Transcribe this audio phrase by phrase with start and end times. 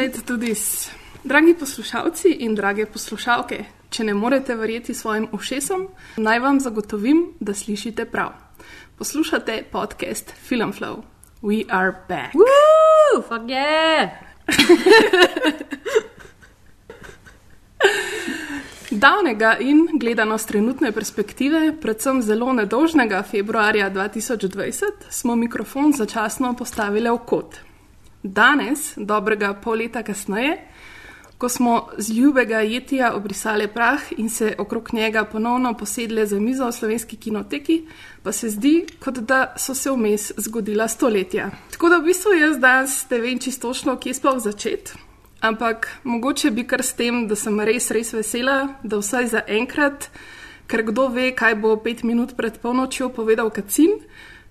[0.00, 0.90] Let tudi s.
[1.24, 7.54] Dragi poslušalci in drage poslušalke, če ne morete verjeti svojim ušesom, naj vam zagotovim, da
[7.54, 8.30] slišite prav.
[8.96, 11.02] Poslušate podcast Filmflow.
[11.42, 12.34] We are back.
[12.34, 14.10] Woo, fuck yeah!
[19.04, 27.10] Davnega in gledano z trenutne perspektive, predvsem zelo nedožnega februarja 2020, smo mikrofon začasno postavili
[27.10, 27.69] v kot.
[28.22, 30.58] Danes, dobrega pol leta kasneje,
[31.40, 36.66] ko smo z ljubega jetija obrisali prah in se okrog njega ponovno posedli za mizo
[36.66, 37.82] v slovenski kinoteki,
[38.22, 41.50] pa se zdi, kot da so se vmes zgodila stoletja.
[41.70, 44.92] Tako da v bistvu jaz danes ne vem čistočno, kje sploh začeti.
[45.40, 50.10] Ampak mogoče bi kar s tem, da sem res, res vesela, da vsaj za enkrat,
[50.68, 53.96] ker kdo ve, kaj bo pet minut pred polnočjo povedal Kacin,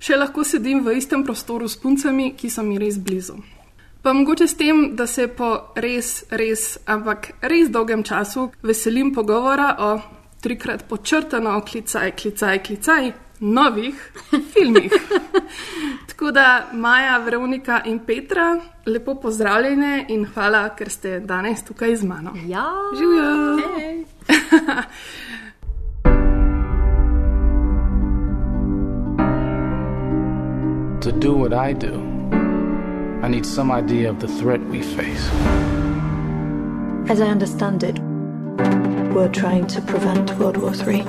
[0.01, 3.37] še lahko sedim v istem prostoru s puncami, ki so mi res blizu.
[4.01, 9.75] Pa mogoče s tem, da se po res, res, ampak res dolgem času veselim pogovora
[9.79, 9.89] o
[10.41, 14.11] trikrat počrtano klicaj, klicaj, klicaj novih
[14.53, 14.91] filmih.
[16.07, 22.03] Tako da Maja, Veronika in Petra, lepo pozdravljene in hvala, ker ste danes tukaj z
[22.03, 22.33] mano.
[22.47, 23.57] Ja, Živijo!
[23.77, 24.05] Hej.
[30.99, 32.08] To do what I do,
[33.21, 35.29] I need some idea of the threat we face.
[37.09, 37.99] As I understand it,
[39.13, 41.01] we're trying to prevent World War III.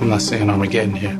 [0.00, 1.16] I'm not saying Armageddon here.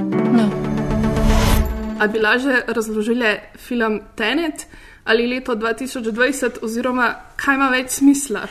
[2.01, 4.67] A bi lažje razložili film Tenet
[5.05, 8.47] ali leto 2020, oziroma kaj ima več smisla?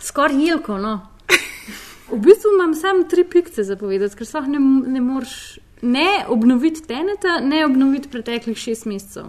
[0.00, 1.00] Skoraj jelko, no.
[2.12, 6.82] V bistvu imam samo tri pikce za povedati, ker sploh ne, ne moreš ne obnoviti
[6.86, 9.24] teneta, ne obnoviti preteklih šest mesecev.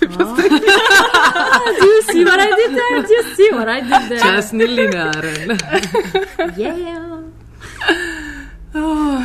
[0.00, 0.06] Do
[1.86, 3.02] you see what I did there?
[3.02, 4.20] Do you see what I did there?
[4.20, 5.58] Čas ni linearen.
[6.56, 7.22] Yeah.
[8.74, 9.22] Oh,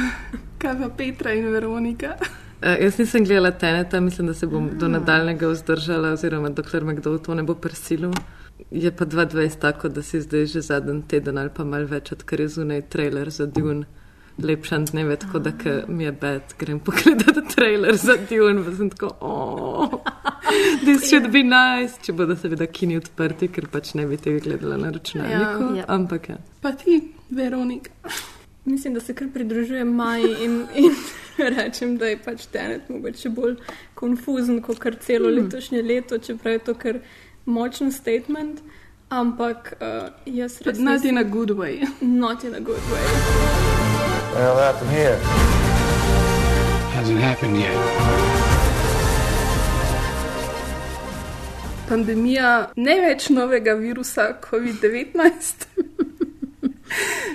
[0.60, 2.16] kaj pa Petra in Veronika?
[2.62, 6.96] Uh, jaz nisem gledala teneta, mislim, da se bom do nadaljnega vzdržala, oziroma dokler me
[6.96, 8.12] kdo v to ne bo prisilil.
[8.72, 12.40] Je pa 22 tako, da si zdaj že zadnji teden ali pa mal več, odkar
[12.40, 13.86] je zunaj trailer za Dune.
[14.38, 15.52] Lepšan dneve, tako da
[15.88, 20.00] mi je bed, grem pogledati trailer za Dune, pa sem tako, oh,
[20.84, 24.78] this should be nice, če bodo seveda kini odprti, ker pač ne bi tega gledala
[24.78, 25.76] na računalniku.
[25.78, 25.86] Ja.
[25.88, 26.38] Ampak ja.
[26.62, 27.92] Pa ti, Veronika.
[28.66, 30.96] Mislim, da se kar pridružujem Maji in, in
[31.58, 33.56] rečem, da je pač tenet mogoče bolj
[33.94, 35.42] konfuzen kot kar celo mm.
[35.42, 37.00] letošnje leto, čeprav je to kar
[37.46, 38.62] močen statement.
[39.10, 41.82] Ampak uh, jaz res Not in a good way.
[42.02, 43.91] not in a good way.
[44.72, 45.18] Well, happened here.
[46.96, 47.76] Hasn't happened yet.
[51.90, 55.68] Pandemija ne več novega virusa COVID-19.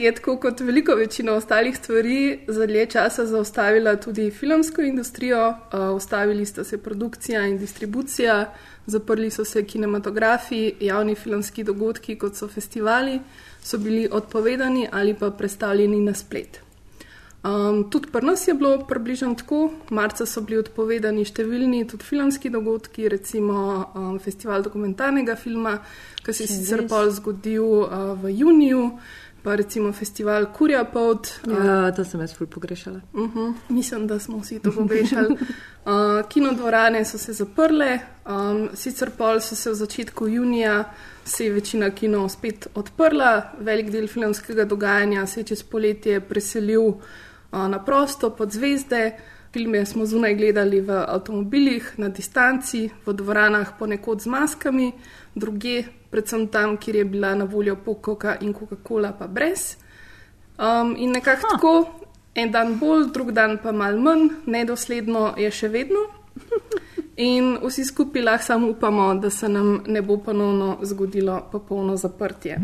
[0.01, 5.97] Je tako kot veliko večino ostalih stvari za dlje časa zaustavila tudi filmsko industrijo, uh,
[5.97, 8.53] ustavili sta se produkcija in distribucija,
[8.87, 13.21] zaprli so se kinematografi, javni filmski dogodki, kot so festivali,
[13.63, 16.66] so bili odpovedani ali pa predstavljeni na splet.
[17.47, 19.71] Um, tudi pri nas je bilo približno tako.
[19.91, 23.59] Marca so bili odpovedani številni tudi filmski dogodki, recimo
[23.95, 25.77] um, festival dokumentarnega filma,
[26.25, 28.89] ki se je sicer pol zgodil uh, v juniju,
[29.45, 31.29] pa recimo festival Kurja Pod.
[31.47, 33.01] ja, to sem jaz ful pogrešala.
[33.15, 33.55] Uh -huh.
[33.69, 35.37] Mislim, da smo vsi to pogrešali.
[35.37, 40.85] Uh, kinodvorane so se zaprle, um, sicer pol so se v začetku junija,
[41.25, 46.95] se je večina kinov spet odprla, velik del filmskega dogajanja se je čez poletje preselil
[47.53, 49.17] na prosto pod zvezde.
[49.53, 54.93] Filme smo zunaj gledali v avtomobilih, na distanci, v dvoranah, ponekod z maskami,
[55.35, 59.77] druge, predvsem tam, kjer je bila na voljo Coca in Coca-Cola, pa brez.
[60.59, 61.75] Um, in nekako tako,
[62.35, 66.05] en dan bolj, drug dan pa mal manj, nedosledno je še vedno.
[67.17, 72.61] In vsi skupaj lahko samo upamo, da se nam ne bo ponovno zgodilo popolno zaprtje.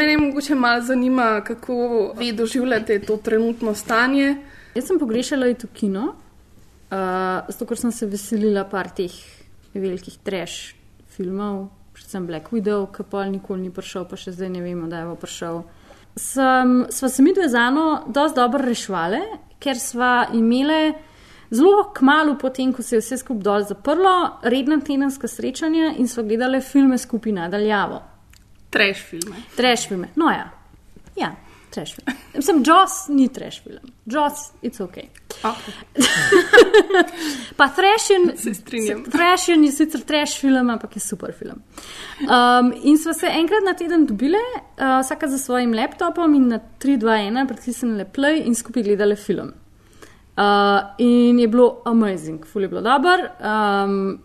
[0.00, 1.74] Mene mogoče malo zanima, kako
[2.18, 4.36] vi doživljate to trenutno stanje.
[4.74, 9.12] Jaz sem pogrešala iti v kino, uh, zato ker sem se veselila par teh
[9.74, 10.74] velikih trash
[11.10, 15.02] filmov, predvsem Black Widow, ki pa nikoli ni prišel, pa še zdaj ne vemo, da
[15.02, 15.62] je bo prišel.
[16.16, 19.20] Sem, sva se mi dve z Ano dosti dobro rešvali,
[19.60, 20.94] ker sva imele
[21.50, 26.22] zelo kmalo potem, ko se je vse skupaj dol zaprlo, redna tedenska srečanja in sva
[26.22, 28.02] gledali filme skupaj nadaljavo.
[28.70, 29.36] Trash filme.
[29.56, 30.08] Trash filme.
[30.16, 30.50] No ja,
[31.16, 31.36] ja.
[31.70, 32.16] Trash film.
[32.34, 33.92] Mislim, Joss ni trash film.
[34.06, 34.96] Joss, it's ok.
[35.42, 35.72] Okay.
[37.56, 39.04] pa Thrashen, Se strinjam.
[39.04, 41.62] Thrashen je sicer trash film, ampak je super film.
[42.20, 46.58] Um, in smo se enkrat na teden dobile, uh, vsaka za svojim laptopom in na
[46.78, 49.52] 3, 2, 1 pritisnili play in skupaj gledali film.
[50.36, 53.26] Uh, in je bilo amazing, ful je bilo dober.
[53.40, 54.18] Um,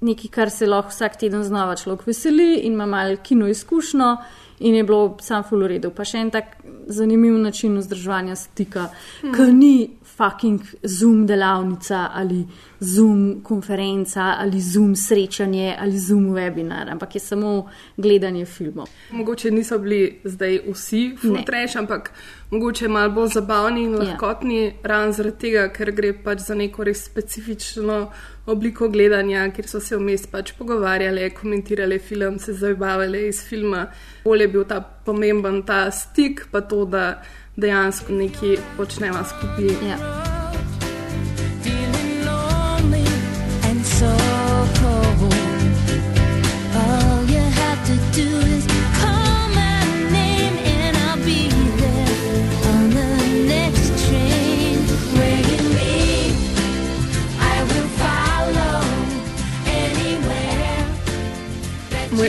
[0.00, 4.16] nekaj, kar se lahko vsak teden znova človek veseli in ima malo kino izkušnjo.
[4.62, 5.90] In je bilo sam full uredu.
[5.90, 6.56] Pa še en tak
[6.86, 8.88] zanimiv način vzdrževanja stika,
[9.22, 9.32] hmm.
[9.34, 9.74] ki ni
[10.16, 12.46] fucking zoom delavnica ali
[12.80, 18.86] zoom konferenca ali zoom srečanje ali zoom webinar, ampak je samo gledanje filmov.
[19.10, 21.16] Mogoče niso bili zdaj vsi
[21.46, 22.12] trash, ampak
[22.50, 23.98] mogoče malo bolj zabavni in Ja.
[23.98, 24.72] lahkotni, ja.
[24.82, 28.10] ravno zaradi tega, ker gre pač za neko res specifično
[28.46, 33.86] obliko gledanja, kjer so se vmes pač pogovarjali, komentirali film, se zabavali iz filma.
[34.24, 37.22] Bolje je bil ta pomemben ta stik, pa to, da
[37.56, 39.88] dejansko nekaj počnemo skupaj.
[39.88, 40.31] Ja.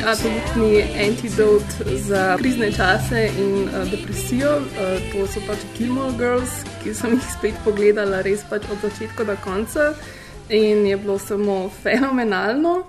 [0.06, 1.64] Absolutni antidot
[2.08, 4.66] za krizne čase in uh, depresijo, uh,
[5.12, 9.36] to so pač Gilmore Girls, ki sem jih spet pogledala res pač od začetka do
[9.44, 9.94] konca
[10.50, 12.84] in je bilo samo fenomenalno.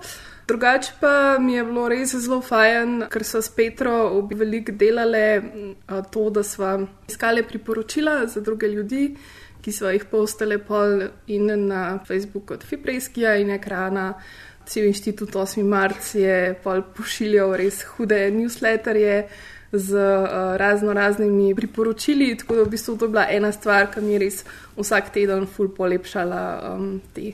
[0.47, 6.01] Drugače pa mi je bilo res zelo fajn, ker so s Petro veliko delale uh,
[6.11, 6.77] to, da sva
[7.07, 9.15] iskali priporočila za druge ljudi,
[9.61, 14.13] ki so jih postale pol in na Facebooku od Fiprejskija in ekrana.
[14.65, 15.63] Cel inštitut 8.
[15.63, 16.55] marca je
[16.97, 19.27] pošiljal res hude newsletterje
[19.71, 24.01] z uh, razno raznimi priporočili, tako da v bistvu to je bila ena stvar, ki
[24.01, 24.43] mi je res
[24.77, 26.41] vsak teden ful polepšala
[26.75, 27.33] um, te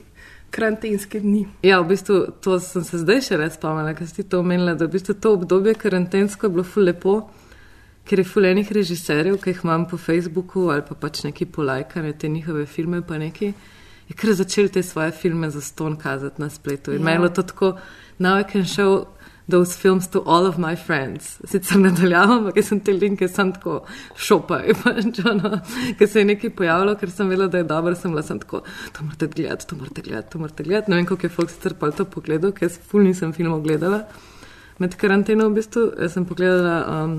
[0.52, 1.46] karantenske dni.
[1.62, 4.86] Ja, v bistvu to sem se zdaj še res spomnila, ker si to omenila, da
[4.86, 7.14] v bistvu to obdobje karantensko je bilo ful lepo,
[8.08, 12.12] ker je ful enih režiserjev, ki jih imam po Facebooku ali pa pač neki polajkane
[12.18, 13.52] te njihove filme pa neki.
[14.08, 16.92] Je kar začel te svoje filme za ston kazati na spletu.
[16.92, 17.00] In Ja.
[17.00, 17.04] ja.
[17.04, 17.78] meni je bilo to tako,
[18.18, 19.06] now I can show
[19.48, 21.38] those films to all of my friends.
[21.44, 23.80] Sicer nadaljavam, ampak sem te linke sam tako
[24.16, 25.58] šopaj, pač ono,
[25.98, 28.62] ker se je nekaj pojavilo, ker sem vedela, da je dobro, sem bila sem tako,
[28.92, 30.90] to morate gledati, to morate gledati, to morate gledati.
[30.90, 34.04] Ne vem, koliko je folk sicer pa to pogledal, ker jaz ful nisem filmov gledala.
[34.82, 37.18] Med karanteno v bistvu sem pogledala um,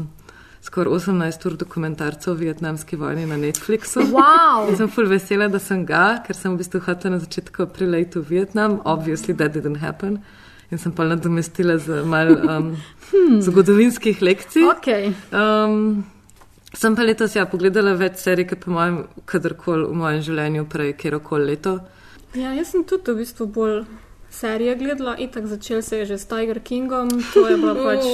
[0.64, 4.00] skoraj 18 ur dokumentarcev o vietnamski vojni na Netflixu.
[4.00, 4.70] Wow!
[4.70, 8.00] In sem ful vesela, da sem ga, ker sem v bistvu hotela na začetku aprila
[8.00, 10.22] iti v Vietnam, obviously that didn't happen.
[10.72, 12.70] In sem pa nadomestila z malo um,
[13.12, 13.42] hmm.
[13.42, 14.64] zgodovinskih lekcij.
[14.78, 15.12] Okay.
[15.36, 16.06] Um,
[16.74, 20.96] sem pa letos ja, pogledala več serij, ki po mojem, kadarkoli v mojem življenju prej,
[21.04, 21.76] kjerkoli leto.
[22.34, 23.84] Ja, jaz sem tudi v bistvu bolj
[24.34, 28.06] serije gledala, itak začel se je že s Tiger Kingom, to je bila pač.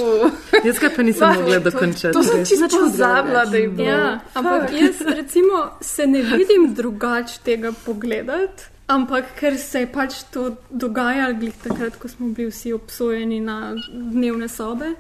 [0.66, 2.14] Jaz ga pa nisem mogla dokončati.
[2.14, 2.50] To sem res.
[2.50, 3.88] čisto pozabila, da je bilo.
[3.88, 8.64] Ja, ampak jaz recimo se ne vidim drugače tega pogledati.
[8.90, 13.76] Ampak ker se je pač to dogajalo, glih takrat, ko smo bili vsi obsojeni na
[13.94, 14.96] dnevne sobe,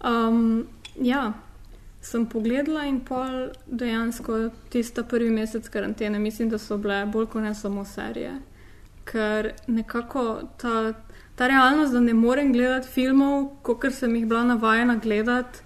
[0.00, 0.64] um,
[0.96, 1.32] ja,
[2.00, 7.44] sem pogledala in pol dejansko tista prvi mesec karantene, mislim, da so bile bolj kot
[7.44, 8.32] ne samo serije.
[9.08, 10.24] Ker nekako
[10.60, 10.92] ta,
[11.34, 15.64] ta realnost, da ne morem gledati filmov, kot sem jih bila navajena gledati,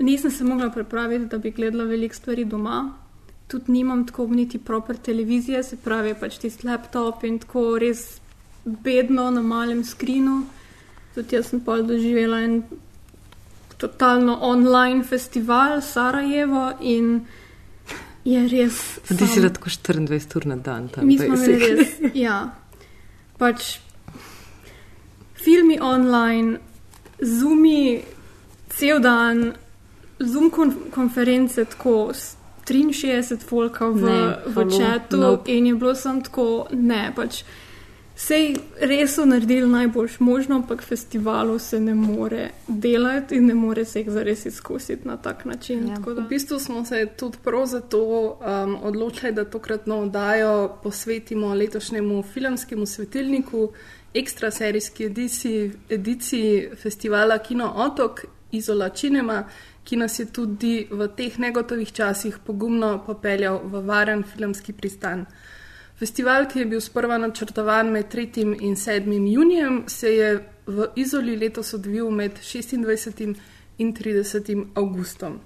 [0.00, 2.92] nisem se mogla pripraviti, da bi gledala veliko stvari doma.
[3.46, 8.20] Tudi nimam tako niti proper televizije, se pravi pač tisti laptop in tako res
[8.64, 10.42] bedno na malem skrinu.
[11.14, 12.62] Tudi jaz sem pol doživela en
[13.76, 17.26] totalno online festival Sarajevo in
[18.24, 18.76] je res.
[19.08, 21.06] Ti si sam- lahko 24 ur na dan tam.
[21.06, 21.88] Mi smo imeli res,
[22.26, 22.50] ja.
[23.38, 23.78] Pač
[25.34, 26.58] filmi online,
[27.20, 28.02] zumi
[28.68, 29.52] cel dan,
[30.18, 32.10] zoom kon konference tako.
[32.14, 35.50] s 63 folka v, Ne, v čatu nope.
[35.50, 37.42] in je bilo sem tako, ne, pač
[38.22, 43.84] Sej res so naredili najboljš možno, ampak festivalov se ne more delati in ne more
[43.84, 45.88] se jih zares izkusiti na tak način.
[45.88, 45.96] Ja.
[46.06, 52.86] V bistvu smo se tudi prav zato um, odločili, da tokratno oddajo posvetimo letošnjemu filmskemu
[52.86, 53.72] svetilniku,
[54.14, 59.48] ekstra serijski ediciji, ediciji festivala Kino Otok Izola Cinema,
[59.84, 65.26] ki nas je tudi v teh negotovih časih pogumno popeljal v varen filmski pristan.
[66.02, 68.40] Festival, ki je bil sprva načrtovan med 3.
[68.66, 69.12] in 7.
[69.34, 70.30] junijem, se je
[70.66, 73.34] v Izoli letos odvil med 26.
[73.78, 74.64] in 30.
[74.74, 75.36] augustom.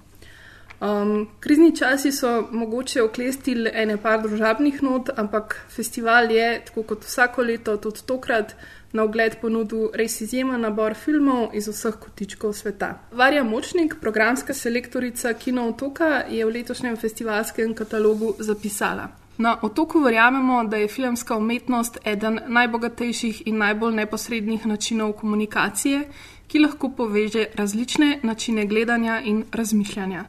[0.81, 7.05] Um, krizni časi so mogoče oklestili ene par družabnih not, ampak festival je, tako kot
[7.05, 8.55] vsako leto, tudi tokrat
[8.93, 12.95] na ogled ponudil res izjemen nabor filmov iz vseh kotičkov sveta.
[13.11, 19.26] Varja Močnik, programska selektorica Kino Otoka, je v letošnjem festivalskem katalogu zapisala.
[19.37, 26.07] Na otoku verjamemo, da je filmska umetnost eden najbogatejših in najbolj neposrednih načinov komunikacije,
[26.47, 30.25] ki lahko poveže različne načine gledanja in razmišljanja.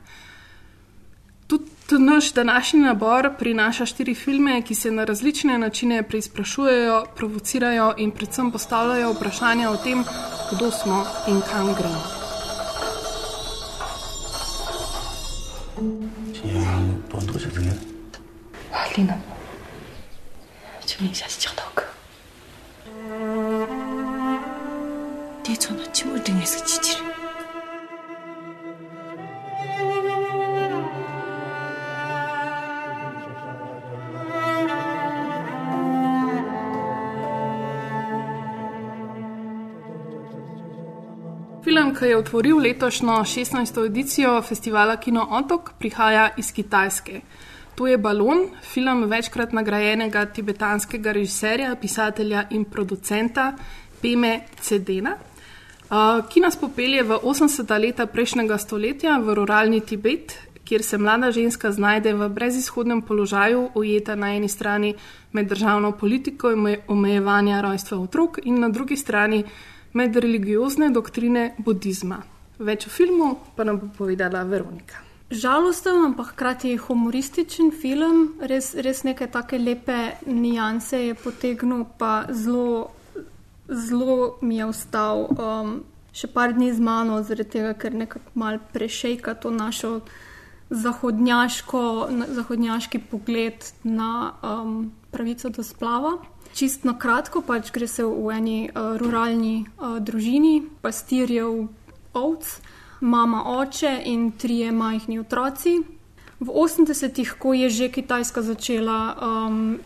[1.46, 8.10] Tudi naš današnji nabor prinaša štiri filme, ki se na različne načine preizprašujejo, provocirajo in
[8.10, 10.04] predvsem postavljajo vprašanja o tem,
[10.52, 12.02] kdo smo in kam gremo.
[18.93, 19.07] 今年读完多久作业？
[19.07, 19.17] 丽娜，
[20.85, 21.83] 请问一下是讲到个？
[25.43, 27.13] 대처는 침을 등에서 지지를.
[41.63, 43.85] Film, ki je otvoril letošnjo 16.
[43.85, 47.21] edicijo festivala Kino Otok, prihaja iz Kitajske.
[47.78, 53.52] To je Balon, film večkrat nagrajenega tibetanskega režiserja, pisatelja in producenta
[54.02, 55.12] Peme Cedena,
[56.28, 57.70] ki nas popelje v 80.
[57.78, 60.34] leta prejšnjega stoletja v ruralni Tibet,
[60.66, 64.94] kjer se mlada ženska znajde v brezizhodnem položaju, ujeta na eni strani
[65.32, 69.44] med državno politiko in omejevanja rojstva otrok in na drugi strani
[69.92, 72.24] med religiozne doktrine budizma.
[72.58, 75.07] Več o filmu pa nam bo povedala Veronika.
[75.30, 82.88] Žalosten, ampak hkrati humorističen film, res, res neke take lepe nianse je potegnil, pa zelo,
[83.68, 85.74] zelo mi je ostal um,
[86.16, 90.00] še par dni z mano, zaradi tega, ker nekako mal prešejka to našo
[90.72, 91.82] zahodnjaško,
[92.40, 96.16] zahodnjaški pogled na um, pravico do splava.
[96.56, 101.68] Čist na kratko, pač gre se v eni uh, ruralni uh, družini, pastirjev
[102.16, 102.56] ovc,
[103.00, 105.78] mama, oče in trije majhni otroci.
[106.40, 109.78] V 80-ih, ko je že Kitajska začela um,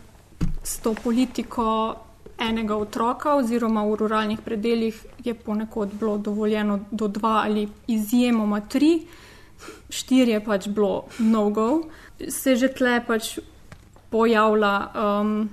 [0.63, 1.95] s to politiko
[2.37, 9.05] enega otroka, oziroma v ruralnih predeljih je ponekod bilo dovoljeno do dva ali izjemoma tri,
[9.89, 11.83] štiri je pač bilo no-go,
[12.29, 13.39] se že tle pač
[14.09, 14.75] pojavlja.
[14.93, 15.49] Um,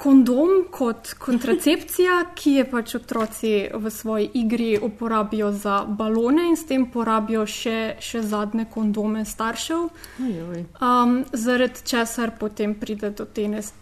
[0.00, 6.64] kondom kot kontracepcija, ki je pač otroci v svoji igri uporabijo za balone in s
[6.68, 9.90] tem porabijo še, še zadnje kondome staršev.
[10.20, 13.74] Um, zaradi česar potem pride do te nes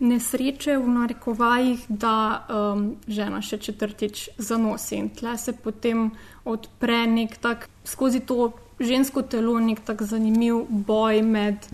[0.00, 2.14] nesreče v narekovajih, da
[2.50, 6.08] um, žena še četrtič zanosi in tle se potem
[6.44, 8.52] odpre nek tak skozi to
[8.82, 11.68] žensko telo, nek tak zanimiv boj med,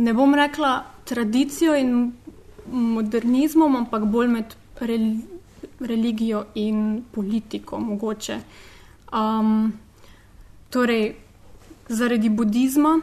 [0.00, 1.92] ne bom rekla, tradicijo in
[2.72, 4.54] modernizmom, ampak bolj med
[5.80, 8.40] religijo in politiko, mogoče.
[9.12, 9.72] Um,
[10.70, 11.14] torej,
[11.88, 13.00] zaradi budizma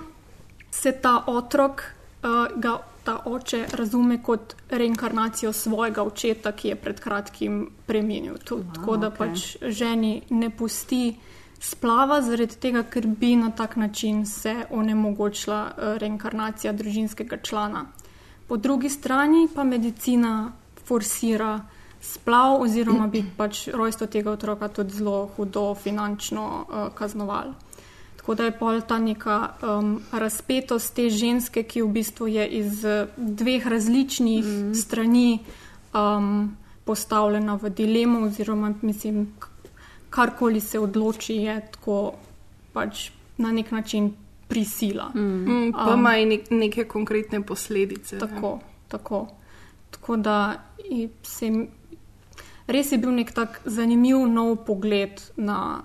[0.71, 1.81] se ta otrok,
[2.23, 8.37] uh, ga ta oče razume kot reinkarnacijo svojega očeta, ki je pred kratkim preminil.
[8.45, 9.17] To, wow, tako da okay.
[9.17, 11.15] pač ženi ne pusti.
[11.59, 15.61] Splava zaradi tega, ker bi na tak način se onemogočila
[16.01, 17.85] reinkarnacija družinskega člana.
[18.47, 20.51] Po drugi strani pa medicina
[20.85, 21.61] forsira
[22.01, 27.53] splav, oziroma bi pač rojstvo tega otroka tudi zelo hudo finančno uh, kaznovali.
[28.17, 32.85] Tako da je pol ta neka um, razpetost te ženske, ki v bistvu je iz
[33.17, 34.73] dveh različnih mm.
[34.73, 35.39] strani
[35.93, 39.27] um, postavljena v dilemo, oziroma mislim,
[40.09, 42.13] karkoli se odloči, je tako
[42.73, 44.13] pač na nek način
[44.47, 45.11] prisila.
[45.15, 45.21] Mm.
[45.21, 48.19] Mm, pa um, ima nek, neke konkretne posledice.
[48.19, 48.69] Tako, ne?
[48.87, 49.27] tako.
[49.91, 50.55] tako da
[51.23, 51.49] se,
[52.67, 55.81] res je bil nek tak zanimiv nov pogled na,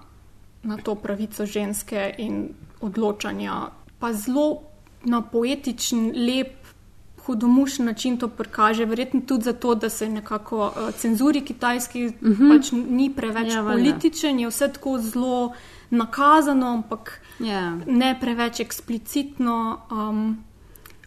[0.62, 2.48] na to pravico ženske in
[2.80, 4.62] odločanja, pa zelo
[5.04, 6.56] na poetičen, lep,
[7.26, 12.32] hudomušen način to prikaže, verjetno tudi zato, da se nekako uh, cenzuri kitajski uh Mhm.
[12.32, 12.56] -huh.
[12.56, 13.82] pač ni preveč Ja, ja, valjda.
[13.82, 15.52] političen, je vse tako zelo
[15.90, 17.76] nakazano, ampak Ja.
[17.87, 19.80] ne preveč eksplicitno.
[19.90, 20.44] Um,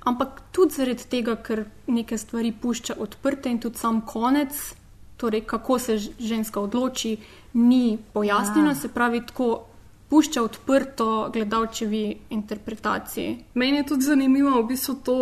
[0.03, 4.73] ampak tudi zaradi tega, ker neke stvari pušča odprte in tudi sam konec,
[5.17, 7.17] torej kako se ženska odloči,
[7.53, 8.75] ni pojasnjeno, Ja.
[8.75, 9.63] se pravi tako.
[10.13, 13.45] Pušča odprto gledalčevi interpretaciji.
[13.53, 15.15] Meni je tudi zanimivo, v bistvu to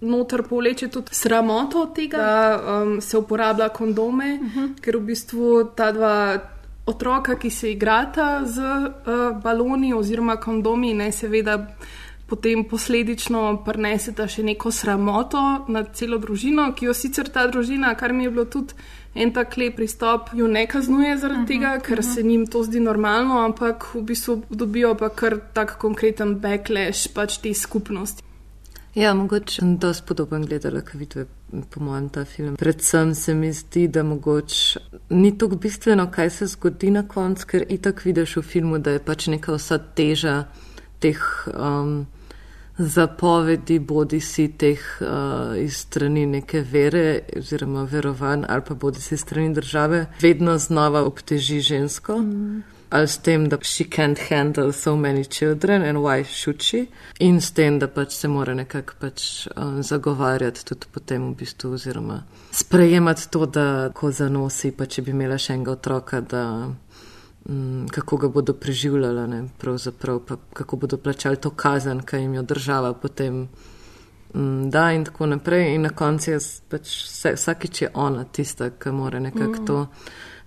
[0.00, 4.80] noter povleče tudi sramoto tega, da um, se uporablja kondome, uh -huh.
[4.80, 6.38] ker v bistvu ta dva
[6.90, 11.58] otroka, ki se igrata z uh, baloni oziroma kondomi, ne seveda.
[12.30, 18.14] Potem posledično prineseta še neko sramoto na celo družino, ki jo sicer ta družina, kar
[18.14, 18.76] mi je bilo tudi
[19.18, 22.14] en tak lep pristop, jo ne kaznuje zaradi uh -huh, tega, ker uh -huh.
[22.14, 27.38] se njim to zdi normalno, ampak v bistvu dobijo pa kar tak konkreten backlash pač
[27.38, 28.29] te skupnosti.
[28.94, 31.26] Ja, mogoče sem dosti podoben gledala, kot vidite,
[31.70, 32.56] po mojem, ta film.
[32.56, 34.80] Predvsem se mi zdi, da mogoče
[35.10, 39.04] ni tako bistveno, kaj se zgodi na koncu, ker itak vidiš v filmu, da je
[39.04, 40.34] pač neka vsa teža
[40.98, 41.22] teh
[41.54, 42.06] um,
[42.78, 49.16] zapovedi, bodi si teh uh, iz strani neke vere oziroma verovanj ali pa bodi si
[49.16, 52.18] strani države, vedno znova obteži žensko.
[52.18, 52.62] Mm.
[52.90, 56.88] Ali s tem, da she can't handle so many children and why should she?
[57.18, 61.72] In s tem, da pač se mora nekako pač um, zagovarjati tudi potem v bistvu
[61.78, 67.86] oziroma sprejemati to, da ko zanosi, pa če bi imela še enega otroka, da mm,
[67.94, 72.42] kako ga bodo preživljali, ne, pravzaprav pa kako bodo plačali to kazen, kaj jim jo
[72.42, 73.44] država potem
[74.34, 75.74] mm, da in tako naprej.
[75.74, 79.66] In na koncu je pač vse, vsakič je ona tista, ki mora nekako Mm.
[79.66, 79.86] to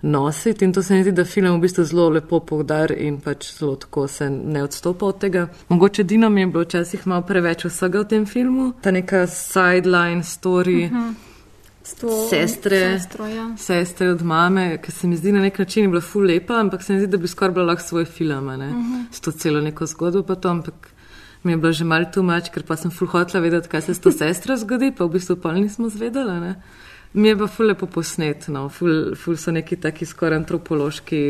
[0.04, 3.48] nositi in to se mi zdi, da film v bistvu zelo lepo povdar in pač
[3.58, 5.46] zelo tako se ne odstopa od tega.
[5.68, 10.22] Mogoče Dino mi je bilo včasih malo preveč vsega v tem filmu, ta neka sideline
[10.22, 10.86] story.
[10.90, 11.14] Mhm.
[11.84, 13.50] S to Sestre, sestro, ja.
[13.60, 16.92] sestre od mame, ki se mi zdi na nek način bila ful lepa, ampak se
[16.92, 19.02] mi zdi, da bi skoraj bila lahko svoj film, a ne, Mhm.
[19.12, 20.74] s to celo neko zgodbo pa to, ampak
[21.42, 24.00] mi je bilo že mal tumač, ker pa sem ful hotla vedeti, kaj se s
[24.00, 26.54] to sestro zgodi, pa v bistvu pol nismo zvedela, ne.
[27.14, 31.20] Mi je pa ful lepo posnet, no, ful, ful so neki taki skoraj antropološki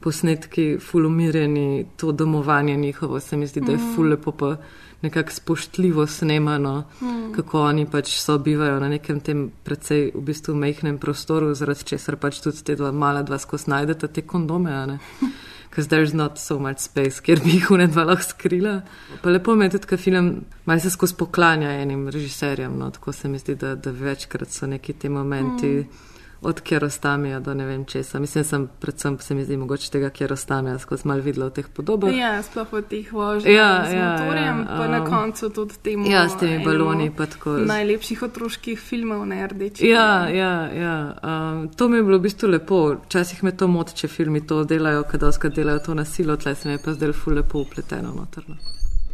[0.00, 3.94] posnetki, ful umirjeni, to domovanje njihovo, se mi zdi, da je Mhm.
[3.94, 4.56] ful lepo pa
[5.02, 7.32] nekako spoštljivo snemano, Mhm.
[7.32, 12.40] kako oni pač sobivajo na nekem tem precej v bistvu mehkem prostoru, zaradi česar pač
[12.40, 14.98] tudi te dva mala dva skozi najdete te kondome, ne.
[15.70, 18.80] Ker there's not so much space, kjer bi jih unedva lahko skrila.
[19.22, 20.30] Pa lepo mi je tudi, ker film
[20.66, 24.66] malce se skozi poklanja enim režiserjem, no, tako se mi zdi, da, da večkrat so
[24.66, 25.66] neki ti momenti.
[25.66, 26.09] Mm.
[26.42, 28.18] Od Kerostamija do ne vem česa.
[28.18, 32.16] Mislim, sem predvsem se mi zdi mogoče tega Kerostamija skozi mal videla v teh podobah.
[32.16, 35.74] Ja, sploh v teh vožnjah Ja, z ja, motorjem, ja, pa na um, koncu tudi
[35.82, 36.06] temu.
[36.10, 37.50] ja, s temi baloni pa tako.
[37.50, 39.86] Najlepših otroških filmov na rdeči.
[39.88, 41.14] Ja, ja, ja.
[41.22, 42.96] Um, to mi je bilo v bistvu lepo.
[43.04, 46.68] Včasih me to moti, če filmi to delajo, kadar delajo to na silo, tle se
[46.68, 48.56] mi je pa zdaj ful lepo upleteno notrno.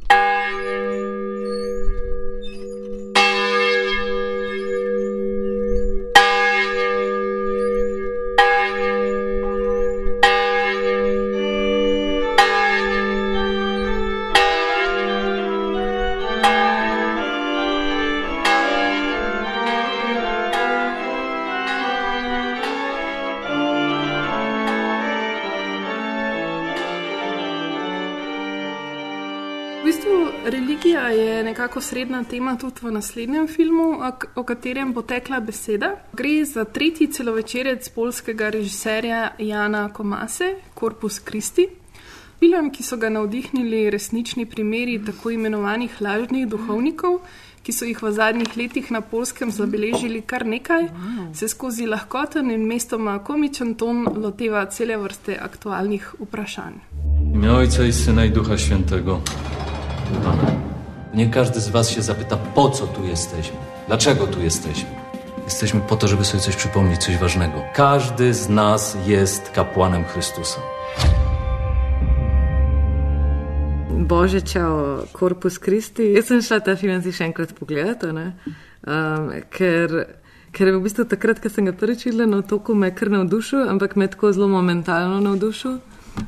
[0.09, 1.56] V
[31.77, 34.01] nekako srednja tema tudi v naslednjem filmu,
[34.35, 35.91] o katerem bo tekla beseda.
[36.12, 41.69] Gre za tretji celovečerec polskega režiserja Jana Komase, Corpus Christi.
[42.39, 47.21] Film, ki so ga navdihnili resnični primeri tako imenovanih lažnih duhovnikov,
[47.62, 50.89] ki so jih v zadnjih letih na polskem zabeležili kar nekaj,
[51.35, 56.81] se skozi lahkoten in mestoma komičen ton loteva cele vrste aktualnih vprašanj.
[57.35, 59.21] Imię Ojca i Syna i Ducha Świętego.
[60.25, 60.56] Amen.
[61.17, 63.57] Nie każdy z was się zapyta, po co tu jesteśmy?
[63.87, 64.91] Dlaczego tu jesteśmy?
[65.45, 67.63] Jesteśmy po to, żeby sobie coś przypomnieć, coś ważnego.
[67.75, 70.61] Każdy z nas jest kapłanem Chrystusa.
[73.91, 76.13] Bože, čau, Corpus Christi.
[76.13, 79.89] Jaz sem šla ta film si še enkrat pogledati, um, ker,
[80.53, 83.65] ker je v bistvu takrat, ko sem ga prvič videla na otoku, me kar navdušil,
[83.73, 85.81] ampak me tako zelo momentalno navdušil.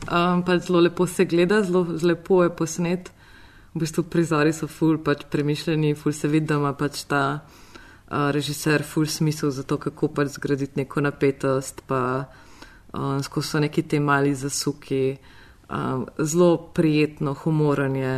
[0.09, 3.13] Um, pa zelo lepo se gleda, zelo lepo je posnet.
[3.79, 8.31] V bistvu prizori so ful, pač premišljeni, ful se vidi, da ima pač ta uh,
[8.35, 12.01] režiser ful smisel za to, kako pač zgraditi neko napetost, pa
[12.91, 15.15] um, skozi so neki te mali zasuki.
[15.71, 18.17] Um, zelo prijetno, humoren je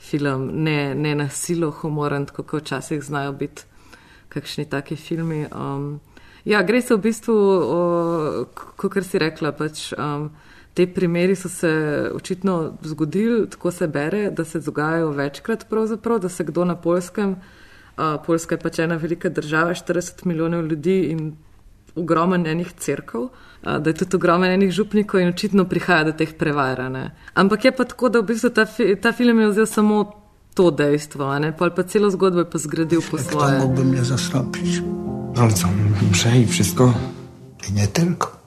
[0.00, 3.68] film, ne, ne na silo humoren, tako kot včasih znajo biti
[4.32, 5.44] kakšni taki filmi.
[5.52, 6.00] Um,
[6.48, 7.36] ja, gre se v bistvu,
[8.80, 9.90] kot si rekla, pač.
[9.92, 10.30] Um,
[10.74, 15.66] Te primeri so se očitno zgodili, tako se bere, da se dogajajo večkrat,
[16.20, 17.36] da se kdo na polskem, uh,
[18.26, 21.36] Poljska je pač ena velika država, 40 milijonov ljudi in
[21.94, 23.18] ogromen enih crkv,
[23.62, 27.10] da je tudi ogromen enih župnikov in očitno prihaja do teh prevarane.
[27.34, 30.04] Ampak je pa tako, da v bistvu ta, fi ta film je vzel samo
[30.54, 31.52] to dejstvo, ne?
[31.56, 33.56] pa pa celo zgodbo je pa zgradil po svoje.
[33.56, 34.82] Kto mógłby mnie zastąpić?
[35.36, 35.68] Ale co,
[36.10, 36.94] msze i wszystko?
[37.68, 38.41] I nie tylko.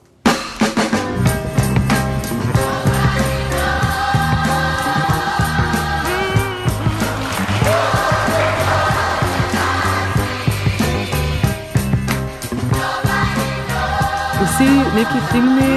[14.96, 15.72] Neki filmi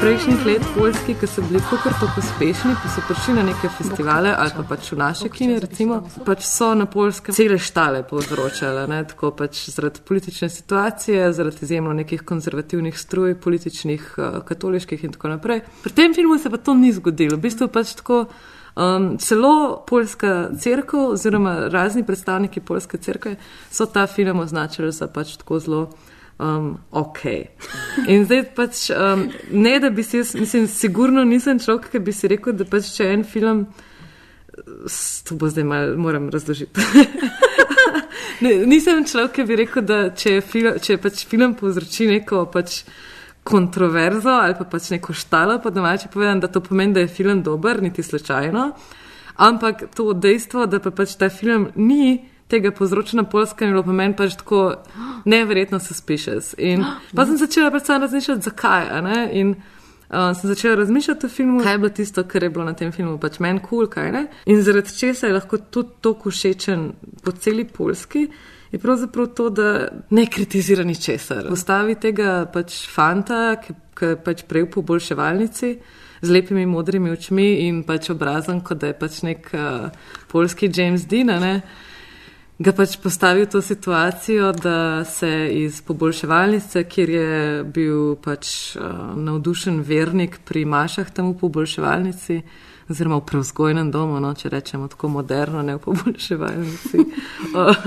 [0.00, 4.30] prejšnjih let, poljski, ki so bili kakor tako uspešni, ko so prišli na neke festivale
[4.38, 9.00] ali pa pač v naše kine, recimo, pač so na polskem cele štale povzročale, ne?
[9.10, 15.32] tako pač zaradi politične situacije, zaradi izjemno nekih konzervativnih struj, političnih, uh, katoliških in tako
[15.34, 15.64] naprej.
[15.82, 17.40] Pri tem filmu se pa to ni zgodilo.
[17.40, 18.26] V bistvu pač tako.
[18.78, 23.34] Um, celo polska crkva, oziroma razni predstavniki polske crkve,
[23.66, 25.82] so ta film označili za pač tako zelo
[26.40, 27.20] um, ok.
[28.08, 32.14] In zdaj pač, um, ne da bi si, jaz, mislim, sigurno nisem človek, ki bi
[32.16, 33.66] si rekel, da pač če en film,
[35.28, 36.80] to bo zdaj mal, moram razložiti.
[38.44, 42.82] ne, nisem človek, ki bi rekel, da če, film, če pač film povzroči neko pač
[43.50, 47.42] kontroverzo ali pa pač neko štalo, pa domače povedam, da to pomeni, da je film
[47.42, 48.70] dober, niti slučajno.
[49.40, 52.18] Ampak to dejstvo, da pa pač ta film ni
[52.50, 54.62] tega povzroča na polskem, je bilo po meni pač tako
[55.24, 56.54] neverjetno suspicious.
[56.58, 56.84] In
[57.14, 58.88] pa sem začela predvsem razmišljati, zakaj.
[59.38, 62.74] In uh, sem začela razmišljati o filmu, kaj je bilo tisto, kar je bilo na
[62.74, 64.24] tem filmu, pač meni kul, cool, kaj ne.
[64.46, 66.90] In zaradi česa je lahko tudi tako všečen
[67.24, 68.28] po celi Polski.
[68.70, 71.48] Je pravzaprav to, da ne kritizira ničesar.
[71.50, 75.72] Postavi tega pač fanta, ki, ki pač prej po boljševalnici,
[76.22, 79.88] z lepimi modrimi očmi in pač obrazom, kot da je pač nek uh,
[80.30, 81.32] polski James Dean.
[81.42, 81.54] Ne?
[82.60, 87.28] Ga pač postavil v to situacijo, da se iz poboljševalnice, kjer je
[87.64, 92.40] bil pač uh, navdušen vernik pri mašah tam v poboljševalnici,
[92.90, 97.04] oziroma v prevzgojnem domu, no, če rečemo tako moderno, ne v poboljševalnici.
[97.56, 97.86] uh,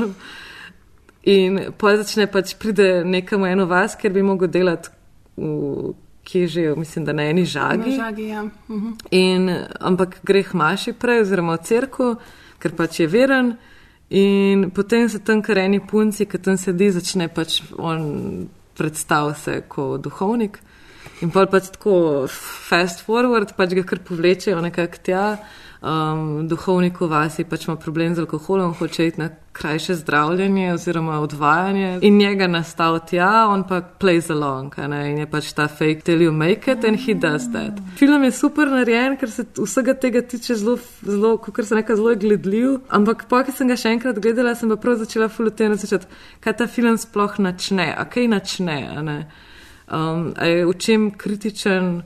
[1.37, 4.89] in potem začne pač pride nekam v eno vas, ker bi mogel delati
[5.37, 5.93] v.
[6.23, 7.97] Ki je že, mislim, da na eni žagi.
[7.97, 8.43] Na žagi ja.
[8.43, 8.93] uh -huh.
[9.11, 12.15] in, ampak greh maši prej, oziroma v crkvu,
[12.59, 13.57] ker pač je veren.
[14.13, 18.47] In potem se tam kar eni punci, ki tam sedi, začne pač on
[18.77, 20.59] predstavljati se kot duhovnik.
[21.25, 21.95] In pa pač tako
[22.29, 25.25] fast forward, pač ga kar povlečejo nekako tja.
[25.83, 31.19] Um, duhovnik v vasi pač ima problem z alkoholom, hoče iti na krajše zdravljenje oziroma
[31.19, 35.11] odvajanje in njega nastal tja, on pa plays along ne?
[35.11, 37.79] in je pač ta fake till you make it and he does that.
[37.97, 42.15] Film je super narejen, ker se vsega tega tiče zelo, zelo, kot se neka zelo
[42.15, 46.09] gledljiv, ampak pa, ki sem ga še enkrat gledala, sem pa prav začela fuluteno začeti,
[46.43, 48.79] kaj ta film sploh načne, a kaj načne.
[49.93, 52.01] Um, a je v čem kritičen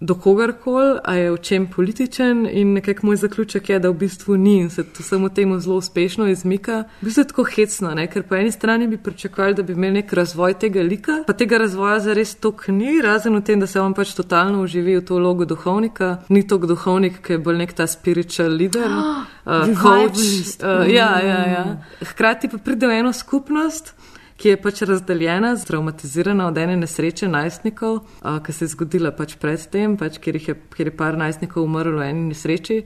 [0.00, 4.36] do kogarkoli, a je v čem političen in nekako moj zaključek je, da v bistvu
[4.36, 6.84] ni in se to samo temu zelo uspešno izmika.
[7.00, 8.06] V bistvu je tako hecno, ne?
[8.06, 11.58] ker po eni strani bi pričakovali, da bi imeli nek razvoj tega lika, pa tega
[11.58, 15.18] razvoja zares tok ni, razen v tem, da se on pač totalno uživi v to
[15.18, 16.16] vlogo duhovnika.
[16.28, 18.90] Ni to duhovnik, ki je bolj nek ta spiritual leader.
[19.48, 20.20] Uh, coach,
[20.60, 21.62] uh, ja, ja, ja.
[22.04, 23.94] Hkrati pa pride v eno skupnost,
[24.38, 29.34] ki je pač razdeljena, traumatizirana od ene nesreče najstnikov, uh, ki se je zgodila pač
[29.40, 32.82] predtem, pač, kjer, je, kjer je par najstnikov umrlo v eni nesreči.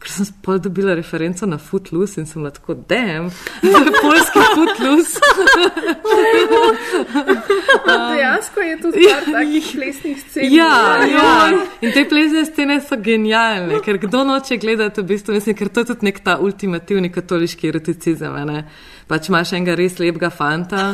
[0.00, 3.28] Ker sem spol dobila referenco na Footloose in sem lahko, dem,
[4.02, 5.20] polski Footloose.
[7.80, 8.26] Dejansko
[8.96, 10.52] je to stvar takih plesnih scen.
[10.54, 11.30] Ja, ja.
[11.80, 15.84] In te plesne scene so genialne, ker kdo noče gledati, v bistvu mislim, ker to
[15.84, 18.36] je tudi nek ta ultimativni katoliški eroticizem.
[18.50, 18.64] Ne?
[19.08, 20.92] Pač imaš enega res lepega fanta.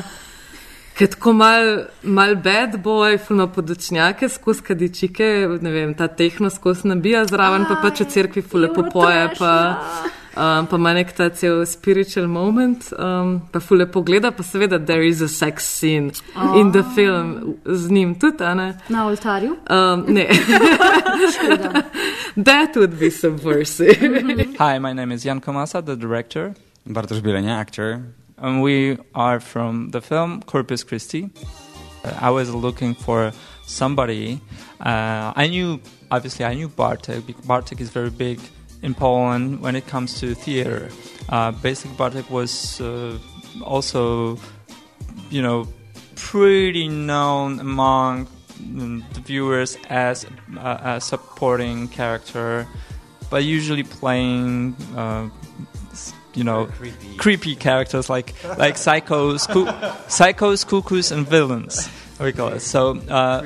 [0.96, 1.66] Ker tako mal,
[2.02, 5.26] mal bad boy, fulno podočnjake, skozi kadičike,
[5.60, 9.50] ne vem, ta tehno skozi nabija zraven, pa pač v cerkvi fule popoje, pa,
[10.36, 15.02] um, pa ima nek ta cel spiritual moment, um, pa fule pogleda, pa seveda there
[15.02, 16.60] is a sex scene oh.
[16.60, 18.74] in the film z njim tudi, a ne?
[18.88, 19.56] Na oltarju?
[19.70, 20.26] Um, ne.
[22.36, 24.56] That would be subversive.
[24.58, 26.54] Hi, my name is Jan Komasa, the director.
[26.86, 28.02] Bartosz Bielenia, actor.
[28.36, 31.30] And we are from the film Corpus Christi.
[32.04, 33.32] Uh, I was looking for
[33.66, 34.40] somebody.
[34.80, 37.24] Uh, I knew, obviously, I knew Bartek.
[37.46, 38.38] Bartek is very big
[38.82, 40.88] in Poland when it comes to theater.
[41.28, 43.18] Uh, basically, Bartek was uh,
[43.62, 44.38] also,
[45.30, 45.66] you know,
[46.14, 48.26] pretty known among
[48.60, 50.26] mm, the viewers as
[50.58, 52.66] uh, a supporting character,
[53.30, 55.28] but usually playing, uh,
[56.34, 56.68] you know,
[57.16, 57.56] creepy.
[57.56, 59.46] characters like like psychos,
[60.08, 61.88] psychos, cuckoos, and villains.
[62.20, 62.96] We call it so.
[63.08, 63.42] Uh,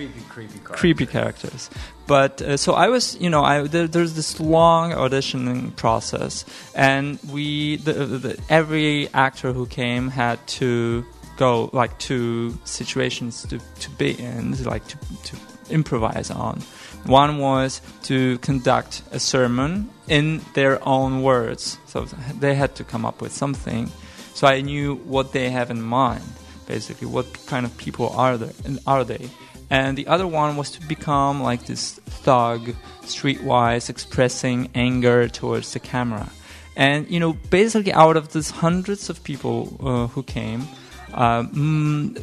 [0.62, 1.70] creepy characters.
[2.10, 6.44] But uh, so I was, you know, I there, there's this long auditioning process,
[6.74, 13.60] and we the, the, every actor who came had to go like two situations to
[13.60, 15.36] to be in, like to to
[15.70, 16.62] improvise on.
[17.06, 22.06] One was to conduct a sermon in their own words, so
[22.40, 23.88] they had to come up with something.
[24.34, 26.24] So I knew what they have in mind,
[26.66, 28.52] basically, what kind of people are there,
[28.84, 29.30] are they
[29.70, 35.78] and the other one was to become like this thug, streetwise, expressing anger towards the
[35.78, 36.28] camera.
[36.76, 40.66] And you know, basically, out of these hundreds of people uh, who came,
[41.14, 42.20] uh, mm,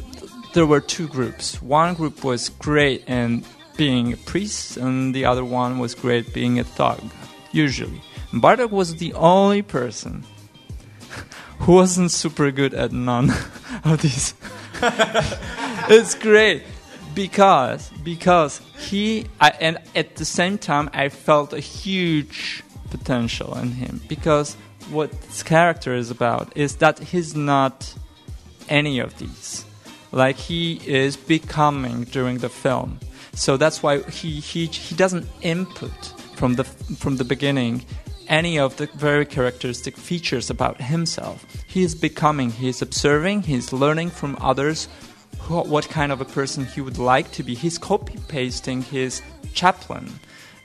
[0.52, 1.62] there were two groups.
[1.62, 3.44] One group was great in
[3.76, 7.00] being a priest, and the other one was great being a thug.
[7.52, 10.24] Usually, Bartok was the only person
[11.60, 13.30] who wasn't super good at none
[13.84, 14.34] of these.
[15.90, 16.62] it's great
[17.18, 23.72] because because he I, and at the same time I felt a huge potential in
[23.72, 24.00] him.
[24.06, 24.54] Because
[24.90, 27.92] what his character is about is that he's not
[28.68, 29.64] any of these.
[30.12, 33.00] Like he is becoming during the film.
[33.34, 35.98] So that's why he he, he doesn't input
[36.36, 36.64] from the
[37.02, 37.84] from the beginning
[38.28, 41.44] any of the very characteristic features about himself.
[41.66, 44.86] He is becoming he is observing he is learning from others
[45.48, 47.54] who, what kind of a person he would like to be.
[47.54, 49.22] He's copy pasting his
[49.54, 50.20] chaplain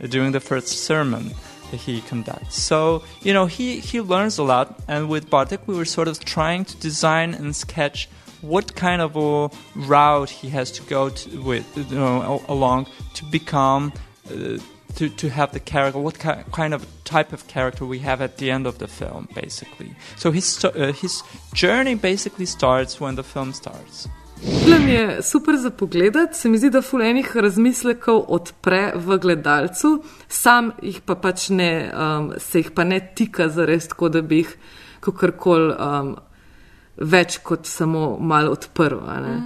[0.09, 1.31] during the first sermon
[1.71, 2.61] that he conducts.
[2.61, 4.79] So, you know, he, he learns a lot.
[4.87, 8.09] And with Bartek, we were sort of trying to design and sketch
[8.41, 13.25] what kind of a route he has to go to, with, you know, along to
[13.25, 13.93] become.
[14.29, 14.57] Uh,
[14.95, 18.37] to, to have the character, what ki- kind of type of character we have at
[18.37, 19.95] the end of the film, basically.
[20.17, 24.07] So his uh, his journey basically starts when the film starts.
[24.43, 30.01] Film je super za pogled, se mi zdi, da ful enih razmislekov odpre v gledalcu,
[30.27, 34.21] sam jih pa pač ne, um, se jih pa ne tika za res, tako da
[34.21, 34.51] bi jih
[35.03, 36.09] kakorkoli um,
[36.97, 38.99] več kot samo malo odprl.
[39.23, 39.37] ne.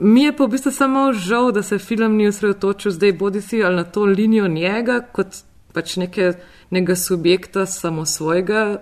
[0.00, 3.62] Mi je pa v bistvu samo žal, da se film ni osredotočil zdaj bodi si
[3.62, 8.80] ali na to linijo njega, kot pač nekega subjekta samosvojega.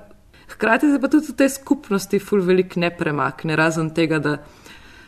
[0.51, 4.39] Hkrati se pa tudi v tej skupnosti ful velik ne premakne, razen tega, da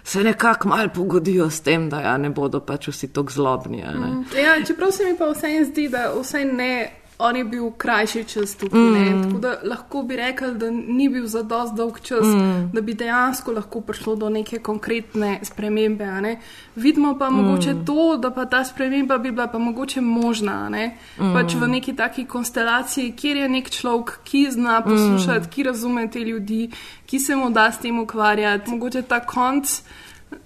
[0.05, 3.83] se nekako malo pogodijo s tem, da ja, ne bodo pač vsi tako zlobni.
[3.83, 4.43] ne.
[4.43, 7.02] Ja, čeprav se mi pa vseeno zdi, da vsaj ne.
[7.23, 9.23] On je bil krajši čas tukaj, mm.
[9.23, 12.71] Tako da lahko bi rekel, da ni bil za dosti dolg čas, Mm.
[12.73, 16.07] da bi dejansko lahko prišlo do neke konkretne spremembe.
[16.07, 16.41] ne.
[16.77, 17.35] Vidimo pa mm.
[17.35, 20.69] Mogoče to, da pa ta sprememba bi bila pa mogoče možna.
[20.69, 20.97] Ne?
[21.19, 21.33] Mm.
[21.35, 25.51] Pač v neki taki konstelaciji, kjer je nek človek, ki zna poslušati, mm.
[25.51, 26.71] ki razume te ljudi,
[27.07, 28.71] ki se mu da s tem ukvarjati.
[28.71, 29.83] Mogoče ta konc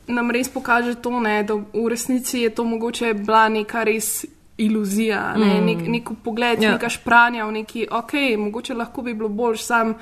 [0.06, 4.24] nam res pokaže to, ne, da v resnici je to mogoče bila neka res
[4.58, 5.66] iluzija, ne, Mm.
[5.66, 6.68] nek, nek pogled, Ja.
[6.68, 6.72] ja.
[6.72, 9.94] neka špranja v neki, ok, mogoče lahko bi bilo bolj sam.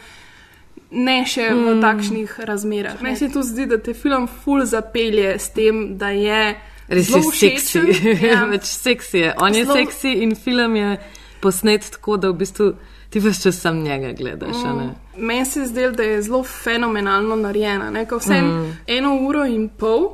[0.91, 1.65] Ne še mm.
[1.65, 1.81] v Mm.
[1.81, 3.03] takšnih razmerah.
[3.03, 6.55] Meni se tu zdi, da te film ful zapelje s tem, da je
[6.89, 7.79] Res je seksi,
[8.27, 8.45] ja.
[8.45, 9.35] več seksi je.
[9.39, 10.99] On je Zelo- seksi in film je
[11.41, 12.75] posnet tako, da v bistvu
[13.11, 14.57] ti veš, če sam njega gledaš.
[14.57, 14.91] Mm.
[15.17, 17.91] Meni se zdi, da je zelo fenomenalno narejena.
[18.11, 18.77] vse mm.
[18.87, 20.09] eno uro in pol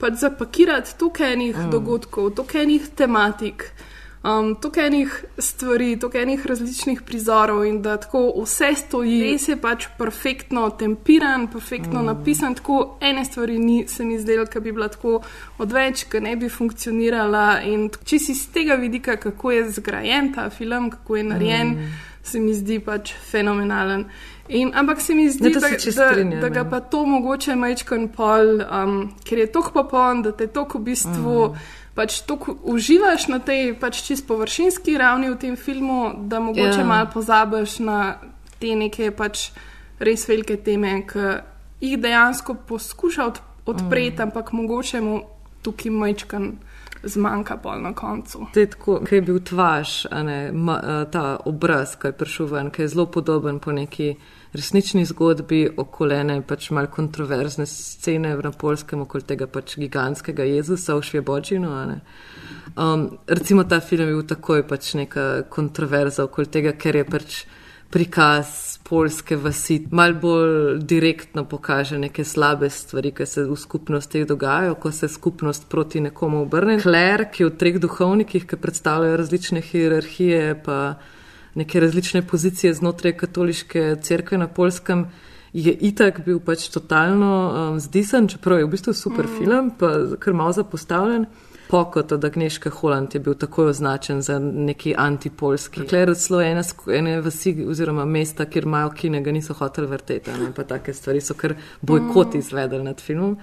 [0.00, 1.70] pač zapakirati toliko enih Mm.
[1.70, 3.70] dogodkov, toliko enih tematik.
[4.22, 9.56] Um, Tukaj enih stvari, tukaj enih različnih prizorov, in da tako vse stoji, res je
[9.56, 12.06] pač perfektno tempiran, perfektno mm.
[12.06, 12.54] napisan.
[12.54, 15.22] Tako ene stvari ni se mi zdelo, da bi bila tako
[15.58, 17.62] odveč, ki ne bi funkcionirala.
[17.64, 21.92] In če si z tega vidika, kako je zgrajen ta film, kako je narejen, Mm.
[22.30, 24.06] Se mi zdi pač fenomenalen.
[24.50, 26.70] In, ampak se mi zdi, Ne, da, da, strinjam, da ga ja.
[26.70, 31.36] pa to mogoče majčkan pol, um, ker je tako popoln, da te tako v bistvu.
[31.50, 31.68] Mm.
[31.94, 36.76] Pač tako uživaš na tej pač čist površinski ravni v tem filmu, da mogoče Ja.
[36.78, 36.86] yeah.
[36.86, 38.16] malo pozabiš na
[38.58, 39.50] te neke pač
[39.98, 41.26] res velike teme, ki
[41.80, 44.22] jih dejansko poskuša od, odpreti, mm.
[44.22, 45.20] ampak mogoče mu
[45.62, 46.52] tukaj majčkan
[47.02, 48.46] zmanjka pol na koncu.
[48.54, 50.76] To je tako, ki je bil tvaš, ne, ma,
[51.12, 54.14] ta obraz, ki je prišel ven, ki je zelo podoben po neki
[54.52, 61.06] resnični zgodbi okolene, pač mal kontroverzne scene na polskem, okoli tega pač gigantskega Jezusa v
[61.06, 61.70] Švebočinu.
[62.76, 67.40] Um, recimo ta film je bil takoj pač neka kontroverza okoli tega, ker je pač
[67.90, 74.74] prikaz polske vasi mal bolj direktno pokaže neke slabe stvari, ki se v skupnosti dogajajo,
[74.82, 76.80] ko se skupnost proti nekomu obrne.
[76.82, 80.78] Kler, ki je v treh duhovnikih, ki predstavljajo različne hierarhije, pa
[81.54, 85.06] neke različne pozicije znotraj katoliške cerkve na polskem,
[85.52, 89.38] je itak bil pač totalno um, zdisen, čeprav je v bistvu super mm.
[89.38, 91.26] film, pa kar malo zapostavljen.
[91.70, 95.84] Pokot od Agneška Holand je bil takoj označen za neki antipolski.
[95.86, 100.30] Kler celo ene, sk- ene vasi oziroma mesta, kjer imajo kine, ga niso hoteli vrteti,
[100.30, 103.36] ne pa take stvari so kar bojkot izvedli nad filmom.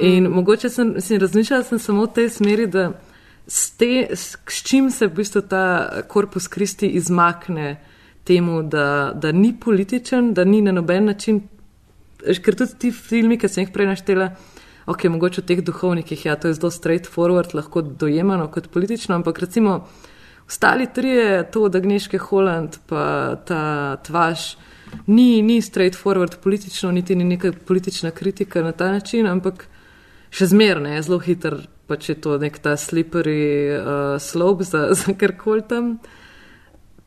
[0.00, 2.90] In mogoče sem, sem razmišljala sem samo v tej smeri, da
[3.46, 7.76] s, te, s, s čim se v bistvu ta korpus Kristi izmakne
[8.24, 11.40] temu, da, da ni političen, da ni na noben način,
[12.42, 14.30] ker tudi ti filmi, ki sem jih prej naštela,
[14.86, 19.38] ok, mogoče v teh duhovnikih, ja, to je zelo straightforward, lahko dojemano kot politično, ampak
[19.38, 19.86] recimo
[20.48, 24.56] ostali trije, to od Agneške Holland, pa ta tvaš,
[25.06, 29.66] ni, ni straightforward politično, niti ni neka politična kritika na ta način, ampak
[30.30, 35.14] še zmerne, je zelo hiter, pač je to nek ta slippery uh, slope za, za
[35.18, 35.96] karkoli tam.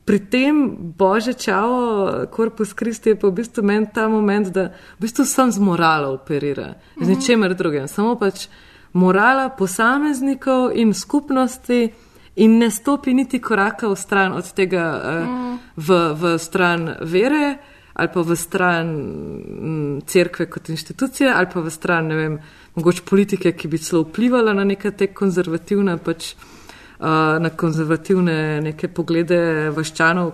[0.10, 5.06] Pri tem bože čavo, korpus Kristi je pa v bistvu meni ta moment, da v
[5.06, 7.10] bistvu sam z moralo operira, z Mhm.
[7.10, 8.48] ničemer drugim, samo pač
[8.94, 11.94] morala posameznikov in skupnosti
[12.36, 17.58] in ne stopi niti koraka v stran od tega uh, v, v stran vere
[17.94, 22.40] ali pa v stran mm, cerkve kot institucije ali pa v stran, ne vem,
[22.76, 26.59] mogoče politike, ki bi celo vplivala na neka te konzervativna pač uh,
[27.00, 30.34] na konzervativne neke poglede vaščanov,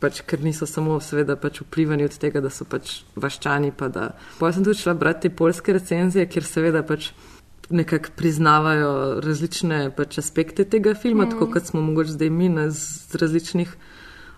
[0.00, 3.72] pač, ker niso samo seveda pač vplivani od tega, da so pač vaščani.
[3.72, 4.10] Pa da.
[4.38, 7.12] Potem sem tudi šla brati te polske recenzije, kjer seveda pač
[7.72, 11.28] nekako priznavajo različne pač aspekte tega filma, Mhm.
[11.28, 11.38] mm.
[11.38, 13.76] tako kot smo mogoče zdaj mi na z različnih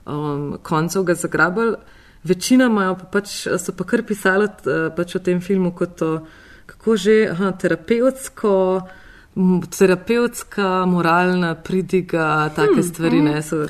[0.07, 1.77] um, koncev ga zagrabali.
[2.25, 6.27] Večina imajo pa pač, so pa kar pisali eh, pač o tem filmu kot o,
[6.67, 8.81] kako že, aha, terapevtsko,
[9.79, 13.25] terapevtska, moralna pridiga, take Hmm, stvari, mm.
[13.25, 13.67] ne, so,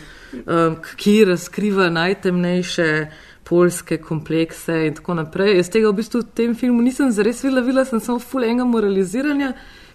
[0.47, 3.11] um, ki razkriva najtemnejše
[3.45, 5.57] polske komplekse in tako naprej.
[5.57, 8.65] Jaz tega v bistvu v tem filmu nisem zares videla, videla sem samo ful enega
[8.65, 9.53] moraliziranja,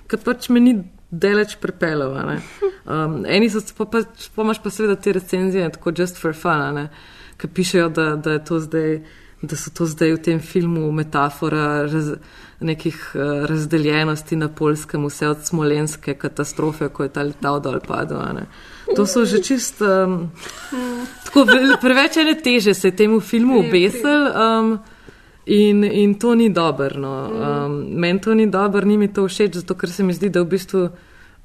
[0.10, 0.76] ki pač me ni
[1.12, 2.42] deleč ne.
[2.86, 4.04] Um, eni so, pa, pa,
[4.36, 6.90] pa imaš pa seveda te recenzije, tako just for fun,
[7.38, 9.02] ki pišejo, da, da to zdaj.
[9.42, 12.10] Da so to zdaj v tem filmu metafora raz,
[12.60, 18.44] nekih uh, razdeljenosti na polskem, vse od smolenske katastrofe, ko je ta letal dol padel.
[18.96, 19.82] To so že čist.
[19.82, 20.32] Um,
[21.26, 21.46] tako
[21.82, 24.32] preveč ene teže se je temu filmu obesel.
[24.36, 24.80] Um,
[25.50, 27.00] In, in to ni dobro.
[27.00, 27.12] No.
[27.26, 30.44] Um, Meni to ni dobro, ni mi to všeč, zato ker se mi zdi, da
[30.44, 30.82] v bistvu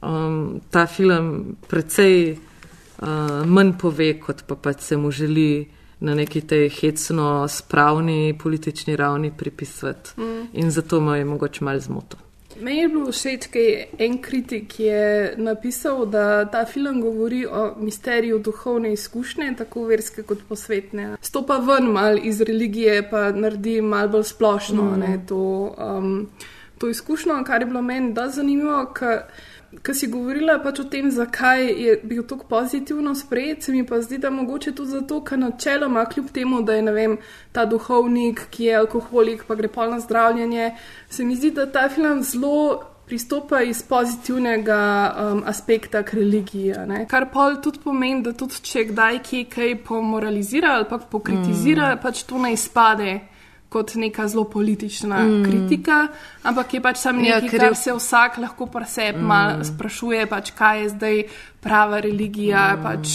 [0.04, 5.64] um, ta film precej uh, manj pove, kot pa pač se mu želi
[6.04, 10.10] na neki tej hecno spravni politični ravni pripisati.
[10.20, 10.46] Mm.
[10.52, 12.18] In zato me je mogoče malo zmotil.
[12.60, 13.64] Meni je bilo všeč, ker
[13.98, 20.38] en kritik je napisal, da ta film govori o misteriju duhovne izkušnje, tako verske kot
[20.48, 21.16] posvetne.
[21.20, 25.00] Stopa ven mal iz religije, pa naredi mal bolj splošno Mhm.
[25.00, 26.28] ne, to, um,
[26.78, 28.84] to izkušnjo, kar je bilo meni da zanimivo.
[28.94, 29.18] Ker
[29.94, 34.18] si govorila pač o tem, zakaj je bil tako pozitivno sprejet, se mi pa zdi,
[34.18, 37.18] da mogoče tudi zato, ker načeloma, kljub temu, da je vem,
[37.52, 40.72] ta duhovnik, ki je alkoholik, pa gre pol na zdravljenje,
[41.08, 44.80] se mi zdi, da ta film zelo pristopa iz pozitivnega
[45.12, 46.72] um, aspekta k religiji.
[46.86, 47.04] ne.
[47.08, 52.02] Kar pol tudi pomeni, da tudi če kdaj kje kaj pomoralizira ali pa pokritizira, mm.
[52.02, 53.20] pač to ne izpade
[53.74, 55.42] kot neka zelo politična Mm.
[55.44, 56.06] kritika,
[56.44, 59.64] ampak je pač sam Ja, nekaj, ja, je- kar se vsak lahko pri sebi Mm.
[59.64, 61.16] sprašuje, pač, kaj je zdaj
[61.60, 62.82] prava religija, mm.
[62.82, 63.08] pač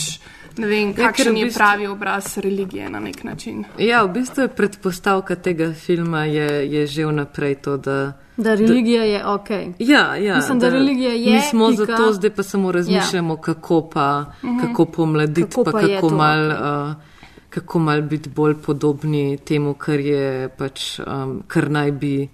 [0.57, 3.63] ne vem, Ja, kakšen v je bistvu- pravi obraz religije na nek način.
[3.79, 7.99] Ja, v bistvu je predpostavka tega filma je, je že vnaprej to, da.
[8.37, 9.49] Da religija je ok.
[9.79, 11.33] Ja, ja, Mislim, da, da religija je.
[11.33, 11.85] Mi smo pika.
[11.85, 13.41] zato zdaj pa samo razmišljamo, ja.
[13.41, 14.59] kako pa, Mhm.
[14.61, 16.57] kako pomladiti, Kako pa pa je kako to, mal, ok.
[16.91, 17.08] uh,
[17.49, 22.29] kako mal biti bolj podobni temu, kar je pač, um, kar naj bi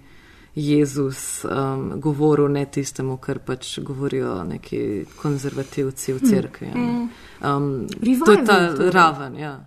[0.54, 6.28] Jezus um, govoril, ne tistemu, kar pač govorijo neki konzervativci v Mm.
[6.30, 6.66] cerkvi.
[6.74, 7.08] Mm.
[7.44, 7.86] Um,
[8.24, 9.66] to je ta Revival raven, ja.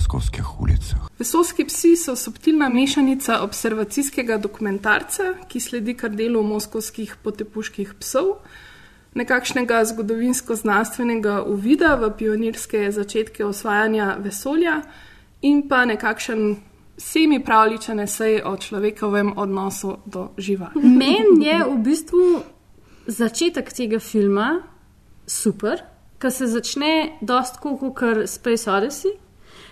[0.00, 1.08] moskovskih ulicah.
[1.18, 8.38] Vesolski psi so subtilna mešanica observacijskega dokumentarca, ki sledi kar delu moskovskih potepuških psov,
[9.14, 14.80] nekakšnega zgodovinsko-znanstvenega uvida v pionirske začetke osvajanja vesolja
[15.42, 16.56] in pa nekakšen
[16.96, 20.80] semi pravličen esej o človekovem odnosu do živali.
[20.80, 22.26] Meni je v bistvu
[23.06, 24.62] začetek tega filma
[25.26, 25.82] super,
[26.18, 29.29] ker se začne dosta kot Space Odyssey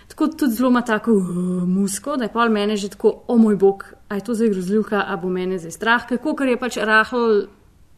[0.09, 1.27] Tako tudi zelo ima tako uh,
[1.67, 5.03] musko, da je pol mene že tako, o moj bog, a je to zdaj grozljivka,
[5.07, 7.45] a bo mene zdaj strah, kako ker je pač rahel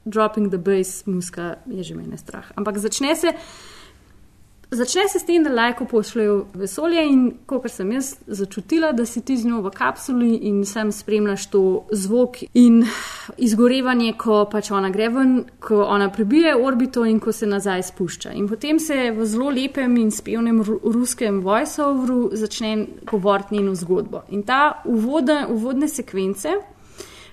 [0.05, 2.51] dropping the bass, muska je že mene strah.
[2.55, 3.32] Ampak začne se,
[4.72, 9.05] začne se s tem, da lajko pošljajo v vesolje in kot sem jaz začutila, da
[9.05, 12.86] si ti z njo v kapsuli in sem spremljaš to zvok in
[13.38, 18.32] izgorevanje, ko pač ona gre ven, ko ona prebije orbito in ko se nazaj spušča.
[18.32, 24.24] In potem se v zelo lepem in spevnem ru ruskem voiceoveru začne govoriti njeno zgodbo.
[24.30, 26.55] In ta uvoda, uvodne sekvence,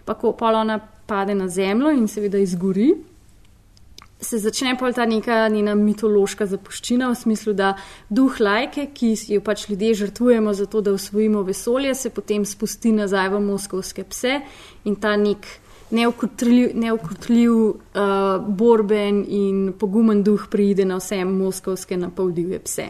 [0.04, 2.94] pa ko pol ona pade na zemljo in seveda izgori,
[4.20, 7.76] se začne pol ta neka njena mitološka zapuščina v smislu, da
[8.10, 12.92] duh lajke, ki jo pač ljudje žrtvujemo za to, da osvojimo vesolje, se potem spusti
[12.92, 14.40] nazaj v moskovske pse
[14.84, 15.46] in ta nek
[15.90, 17.76] neukrotljiv, neukrotljiv uh,
[18.48, 22.88] borben in pogumen duh pride na vse moskovske napoldivje pse.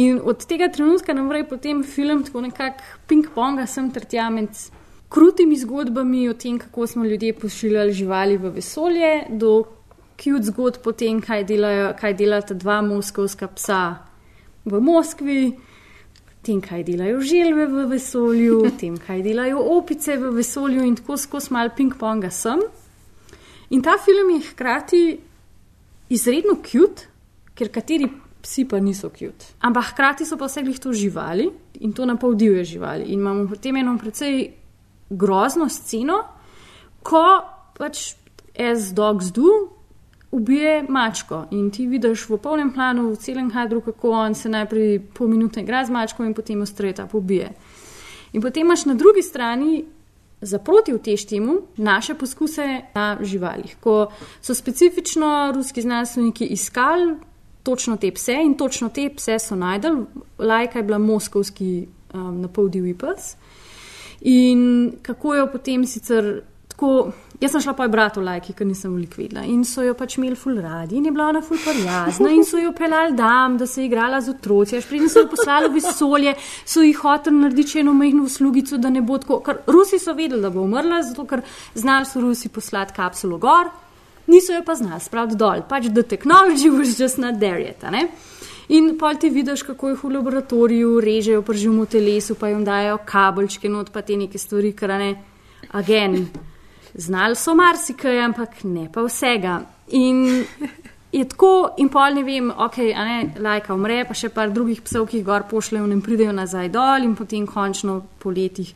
[0.00, 4.54] In od tega trenutka naprej potem film tako nekako ping-ponga sem ter tja med
[5.10, 9.64] krutimi zgodbami o tem, kako smo ljudje pošiljali živali v vesolje, do
[10.20, 13.82] cute zgodb o tem, kaj, delajo, kaj delata dva moskovska psa
[14.68, 15.40] v Moskvi,
[16.44, 21.54] tem, kaj delajo želve v vesolju, tem, kaj delajo opice v vesolju in tako skozi
[21.56, 22.62] mal ping-ponga sem.
[23.70, 25.04] In ta film je hkrati
[26.10, 27.06] izredno cute,
[27.54, 28.08] ker kateri
[28.42, 29.54] psi pa niso cute.
[29.60, 31.48] Ampak hkrati so pa vse glih to živali
[31.80, 33.08] in to napol divje živali.
[33.12, 34.48] In imamo potem eno precej
[35.10, 36.22] grozno sceno,
[37.02, 37.24] ko
[37.78, 38.14] pač
[38.58, 39.79] as dogs do,
[40.30, 45.00] ubije mačko in ti vidiš v polnem planu, v celem kadru, kako on se najprej
[45.14, 47.50] pol minute igra z mačko in potem ostreta pobije.
[48.32, 49.84] In potem imaš na drugi strani
[50.40, 57.16] zaproti uteštemu naše poskuse na živalih, ko so specifično ruski znanstveniki iskali
[57.62, 60.04] točno te pse in točno te pse so najdel,
[60.38, 63.36] lajka je bila moskovski um, napoldivji pes.
[64.20, 66.42] In kako jo potem sicer
[66.80, 67.12] tako.
[67.40, 70.36] Jaz sem šla pa bratu lajki, ker nisem veliko videla in so jo pač imeli
[70.36, 73.80] ful radi in je bila ona ful prijazna in so jo pelali dam, da se
[73.80, 74.76] je igrala z otroci.
[74.76, 78.90] Až pridem so jo poslali v vesolje, so jih hoteli narediti eno majhno uslugico, da
[78.90, 79.40] ne bo tako.
[79.46, 81.40] Ker Rusi so vedeli, da bo umrla, zato ker
[81.74, 83.72] znali so Rusi poslati kapsulo gor,
[84.26, 85.64] niso jo pa znali spraviti dol.
[85.68, 87.82] Pač the technology was just not there yet.
[87.90, 88.08] ne.
[88.68, 93.00] In pol ti vidiš, kako jih v laboratoriju režejo, pržimo v telesu, pa jim dajo
[93.04, 95.14] kabelčke, not pa te neke stvari, kar ne,
[95.72, 96.49] agen.
[96.94, 99.60] Znali so marsikaj, ampak ne pa vsega.
[99.98, 100.24] In
[101.12, 104.82] je tako, in pol ne vem, ok, a ne, lajka umre, pa še par drugih
[104.86, 108.74] psov, ki jih gor pošljejo, ne pridejo nazaj dol, in potem končno po letih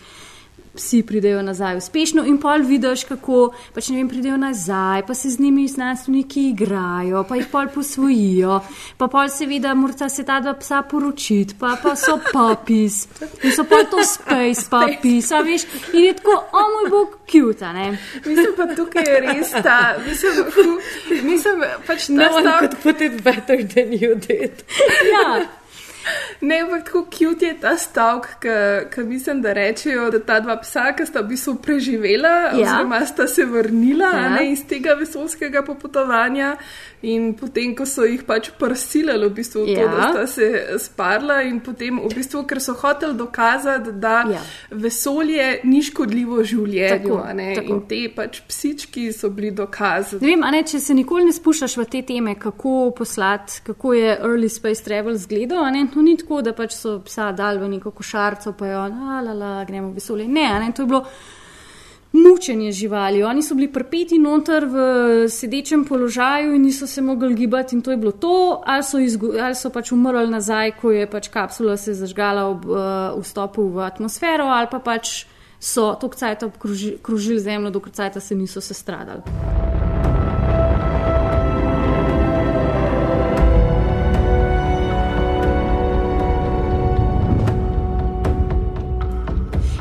[0.74, 5.30] psi pridejo nazaj uspešno, in pol vidiš, kako pač ne vem, pridejo nazaj, pa se
[5.30, 8.60] z njimi znanstveniki igrajo, pa jih pol posvojijo,
[8.98, 13.04] pa pol seveda morata se ta dva psa poročiti, pa, pa so puppies,
[13.42, 17.72] in so pol to space puppies, a veš, in je tako, o moj bog, cute,
[17.72, 17.98] ne.
[18.26, 20.76] Mislim pa tukaj je res ta, mislim,
[21.22, 24.64] mislim pač ta No one stavek- could put it better than you did.
[25.12, 25.46] Ja.
[26.40, 28.44] Ne, ampak tako cute je ta stavek,
[28.90, 32.52] ki mislim, da rečejo, da ta dva psa, ki sta v bistvu preživela, Ja.
[32.54, 34.20] oziroma sta se vrnila Ja.
[34.20, 34.28] ja.
[34.30, 36.56] ne, iz tega vesolskega popotovanja,
[37.02, 39.74] in potem, ko so jih pač prsilili, v bistvu, ja.
[39.74, 39.88] to, Ja.
[39.88, 40.48] da sta se
[40.78, 44.30] sparla, in potem, v bistvu, ker so hoteli dokazati, da Ja.
[44.30, 44.40] ja.
[44.70, 47.72] vesolje ni škodljivo življenju, Tako, ne, tako.
[47.72, 50.12] in te pač psički so bili dokaz.
[50.20, 54.18] Ne vem, ne, če se nikoli ne spuščaš v te teme, kako poslati, kako je
[54.20, 57.70] early space travel izgledal, a ne, to ni tako, da pač so psa dal v
[57.76, 60.28] neko košarico, pa jo, la, la, la, gremo v vesolje.
[60.28, 61.04] Ne, ne, to je bilo
[62.14, 63.22] mučenje živali.
[63.22, 64.76] Oni so bili pripeti noter v
[65.28, 69.32] sedečem položaju in niso se mogli gibati in to je bilo to, ali so, izgu,
[69.40, 72.78] ali so pač umrli nazaj, ko je pač kapsula se zažgala ob uh,
[73.22, 75.24] vstopu v atmosfero, ali pa pač
[75.58, 79.63] so tok cajta obkrožili krožili zemljo, dokler cajta se niso sestradali.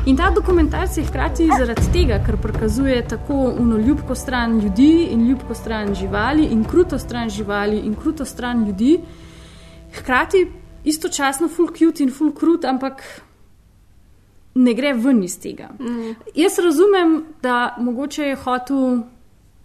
[0.06, 5.28] In ta dokumentarc je hkrati zaradi tega, ker prikazuje tako uno ljubko stran ljudi in
[5.28, 9.00] ljubko stran živali in kruto stran živali in kruto stran ljudi,
[9.94, 10.46] hkrati
[10.84, 13.00] istočasno full cute in full krut, ampak
[14.54, 15.70] ne gre ven iz tega.
[15.80, 16.12] Mm.
[16.34, 18.98] Jaz razumem, da mogoče je hotel,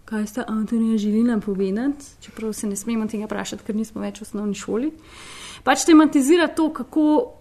[0.04, 4.24] kaj sta Antonija želela povedati, čeprav se ne smemo tega vprašati, ker nismo več v
[4.24, 4.90] osnovni šoli.
[5.64, 7.34] Pač tematizira to, kako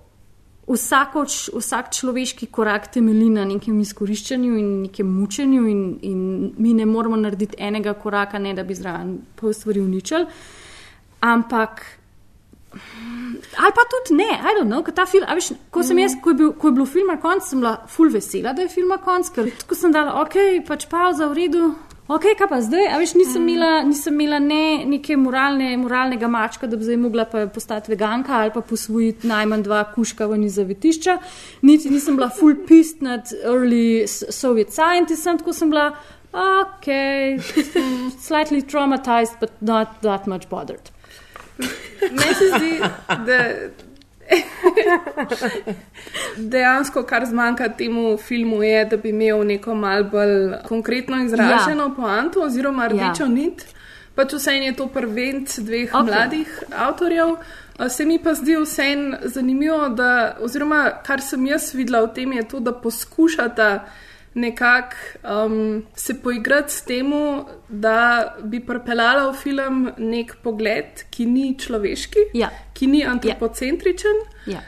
[0.70, 1.26] vsako,
[1.58, 6.20] vsak človeški korak temelji na nekem izkoriščanju in nekem mučenju, in, in
[6.58, 10.26] mi ne moramo narediti enega koraka, ne da bi zraven pol stvari uničili.
[11.20, 11.82] Ampak
[13.58, 16.34] Ali pa tudi ne, I don't know, ker ta film, veš, ko sem jaz, ko
[16.34, 18.92] je bil, ko je bil film na koncu, sem bila full vesela, da je film
[18.94, 21.64] na koncu, ker tako sem dala, ok, pač pauza v redu.
[22.10, 22.88] Ok, kaj pa zdaj?
[22.90, 27.28] A veš, nisem imela, nisem imela ne neke moralne, moralnega mačka, da bi zdaj mogla
[27.30, 31.20] pa postati veganka ali pa posvojiti najmanj dva kuška ven iz zavetišča.
[31.62, 35.92] Niti nisem bila full pissed nad early Soviet scientistom, tako sem bila,
[36.34, 36.90] ok,
[38.28, 40.90] slightly traumatized, but not that much bothered.
[41.60, 42.74] Meni se zdi,
[43.28, 43.38] da
[46.54, 51.94] dejansko, kar zmanjka temu filmu, je, da bi imel neko mal bolj konkretno izraženo ja.
[51.96, 53.30] poanto oziroma rdečo ja.
[53.30, 53.66] nit.
[54.16, 56.06] Pač vse je to prvenc dveh okay.
[56.06, 57.38] mladih avtorjev.
[57.90, 62.48] Se mi pa zdi vseeno zanimivo, da, oziroma kar sem jaz videla v tem, je
[62.48, 63.70] to, da poskušata
[64.34, 64.96] nekako
[65.46, 67.12] um, se poigrati s tem,
[67.70, 72.50] da bi pripeljala v film nek pogled, ki ni človeški, ja.
[72.74, 74.24] ki ni antropocentričen.
[74.48, 74.62] Ja.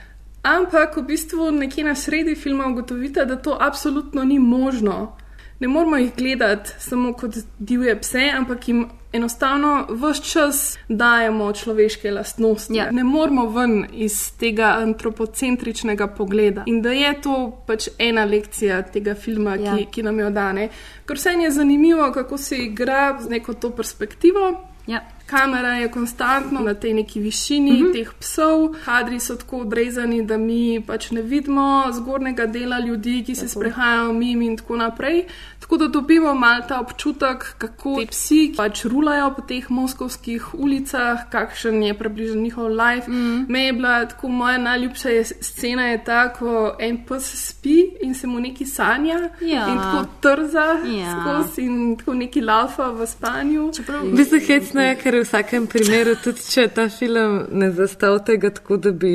[0.43, 5.18] Ampak v bistvu nekje na sredi filma ugotovite, da to absolutno ni možno.
[5.62, 8.80] Ne moramo jih gledati samo kot divje pse, ampak jim
[9.14, 12.74] enostavno vse čas dajemo človeške lastnosti.
[12.76, 12.88] Ja.
[12.91, 16.64] Ne moramo ven iz tega antropocentričnega pogleda.
[16.66, 17.36] In da je to
[17.68, 19.78] pač ena lekcija tega filma, Ja.
[19.78, 20.70] ki, ki nam jo dane.
[21.05, 24.68] Ker vse je zanimivo, kako se igra z neko to perspektivo.
[24.88, 25.01] Ja.
[25.32, 27.93] Kamera je konstantno na tej neki višini mm -hmm.
[27.93, 33.36] teh psov, kadri so tako odrezani, da mi pač ne vidimo zgornjega dela ljudi, ki
[33.36, 35.23] se sprehajajo mimo in tako naprej.
[35.59, 41.29] Tako da dobimo mal ta občutek, kako ti psi pač rulajo po teh moskovskih ulicah,
[41.32, 43.11] kakšen je približno njihov life.
[43.11, 43.45] Mm.
[43.49, 48.15] Me je bila tako moja najljubša je, scena je ta, ko en pes spi in
[48.15, 49.67] se mu neki sanja Ja.
[49.67, 50.67] in tako trza
[50.99, 51.21] Ja.
[51.21, 53.71] skozi in tako neki laufa v spanju.
[54.03, 58.49] V bistvu hecno je, ker v vsakem primeru, tudi če ta film ne zastav tega
[58.53, 59.13] tako, da bi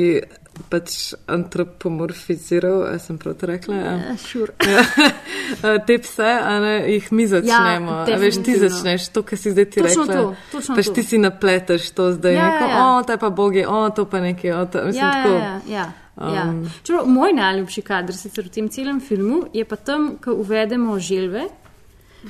[0.71, 3.75] pač antropomorfiziral, a sem prav rekla?
[3.77, 4.55] Ja, sure.
[4.71, 5.75] ja.
[5.85, 7.99] Te pse, a ne, jih mi začnemo.
[8.07, 10.23] Ja, a veš, ti začneš to, kar si zdaj ti Točno rekla.
[10.23, 10.95] to, točno pač to.
[10.97, 12.33] ti si napleteš to zdaj.
[12.33, 12.87] Ja, neko, ja, ja.
[12.87, 14.51] O, to je pa bogi, o, to pa nekaj.
[14.57, 15.85] O, to, mislim, ja, tako, ja, ja,
[16.17, 16.49] ja, ja.
[16.49, 20.97] um, Čeprav, moj najljubši kader sicer v tem celem filmu je pa tam, ko uvedemo
[20.99, 21.47] želve.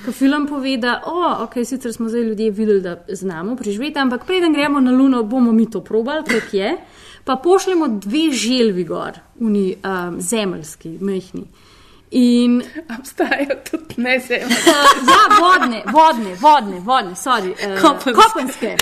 [0.06, 4.26] Ko film pove, da oh, okay, sicer smo zdaj ljudje videli, da znamo preživeti, ampak
[4.26, 6.78] preden gremo na Luno, bomo mi to probali, kot je.
[7.24, 11.44] Pa pošljemo dve želvi gor, oni um, zemeljski, mehni.
[12.12, 12.64] In
[13.00, 14.46] obstajajo tudi ne zemlje.
[14.46, 17.52] Uh, ja, vodne, vodne, vodne, vodne, sorry.
[17.52, 18.14] Uh, Kopenske.
[18.14, 18.78] kopenske.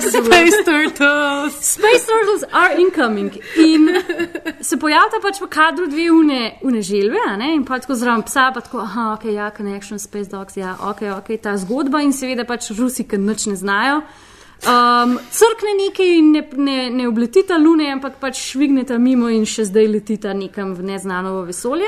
[0.26, 1.54] Space turtles.
[1.54, 3.32] Space turtles are incoming.
[3.56, 3.88] In
[4.60, 7.54] se pojavita pač v kadru dve une, une želve, ne?
[7.54, 11.02] in pa tako zraven psa, pa tako, aha, ok, ja, connection, space dogs, ja, ok,
[11.18, 14.02] ok, ta zgodba in seveda pač Rusi, ki nič ne znajo.
[14.58, 19.68] Um, crkne nekaj in ne, ne, ne obletita lune, ampak pač švigneta mimo in še
[19.68, 21.86] zdaj letita nekam v neznano vesolje.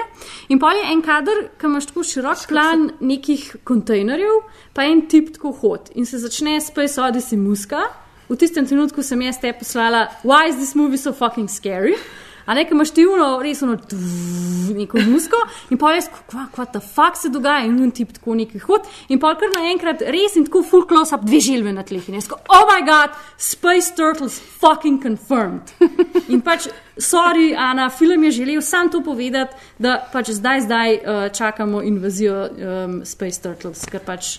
[0.55, 4.39] In pol je en kader, ki imaš tako širok plan nekih kontejnerjev,
[4.73, 7.83] pa en tip tako hod in se začne Space Odyssey muska.
[8.31, 11.99] V tistem trenutku sem jaz te poslala, why is this movie so fucking scary?
[12.47, 16.67] A nekaj imaš ti uno, res uno, tv, neko musko in pa jaz, kva, kva
[16.73, 20.37] ta fuck se dogaja in un tip tako neki hod in pa kar naenkrat res
[20.39, 23.17] in tako full close up dve želve na tleh in jaz ko, oh my god,
[23.37, 25.73] Space Turtles fucking confirmed.
[26.33, 26.69] In pač,
[26.99, 32.37] sorry, Ana, film je želel sam to povedati, da pač zdaj, zdaj uh, čakamo invazijo
[32.47, 34.39] um, Space Turtles, ker pač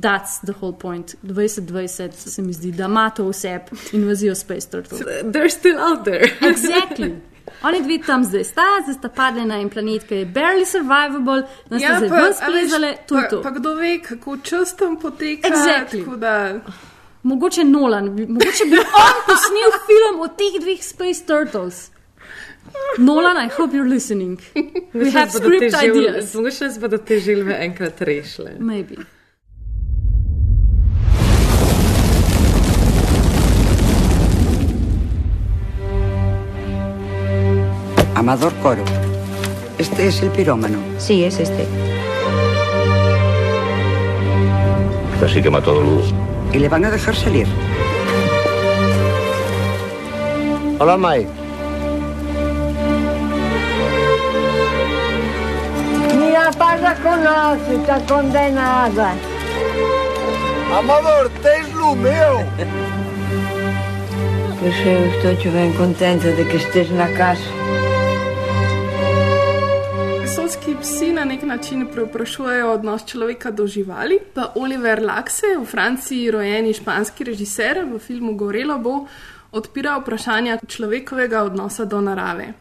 [0.00, 1.16] That's the whole point.
[1.22, 3.58] 2020 se mi zdi, da ima to vse
[3.92, 5.00] invazijo Space Turtles.
[5.02, 6.30] They're still out there.
[6.40, 7.16] exactly.
[7.62, 11.42] Oni dve tam zdaj sta, zdaj sta padli na en planet, ki je barely survivable,
[11.70, 13.42] ven Ja, a veš, splezale, je pa, to.
[13.42, 15.48] pa kdo ve, kako čas tam poteka.
[15.48, 16.04] Exactly.
[16.04, 16.60] tako Da...
[17.22, 21.90] Mogoče Nolan, mogoče bi on posnel film o teh dveh Space Turtles.
[22.98, 24.40] Nolan, I hope you're listening.
[24.94, 26.34] We have script ideas.
[26.34, 28.56] Mogoče nas bodo te želve enkrat rešile.
[28.58, 28.94] Maybe.
[38.20, 38.84] Amador Coro.
[39.78, 40.76] Este es el pirómano.
[40.98, 41.66] Sí, es este.
[45.14, 46.12] Este sí que mató a Luz.
[46.52, 47.46] Y le van a dejar salir.
[50.78, 51.30] Hola, Mike.
[56.18, 59.14] Mira, pasa con los está condenada.
[60.78, 62.44] Amador, tens lumeo.
[64.60, 67.79] Pois eu estou bem contente de que estés na casa.
[70.70, 74.18] Eksotski psi na nek način preoprašujejo odnos človeka do živali.
[74.34, 79.06] Pa Oliver Lakse, v Franciji rojeni španski režiser, v filmu Gorelo bo
[79.52, 82.52] odpira vprašanja človekovega odnosa do narave.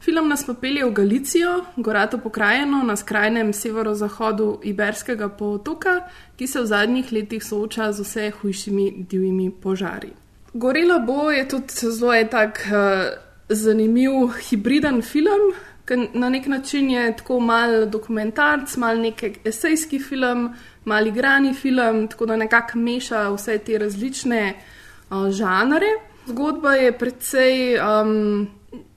[0.00, 6.00] Film nas popelje v Galicijo, gorato pokrajino na skrajnem severozahodu Iberskega polotoka,
[6.36, 10.12] ki se v zadnjih letih sooča z vse hujšimi divjimi požari.
[10.54, 13.12] Gorelo bo je tudi zelo en tak uh,
[13.48, 15.52] zanimiv hibriden film,
[15.84, 20.54] ki na nek način je tako mal dokumentarc, mal nek esejski film,
[20.84, 25.92] mal igrani film, tako da nekako meša vse te različne uh, žanre.
[26.26, 27.78] Zgodba je precej.
[27.80, 28.48] Um,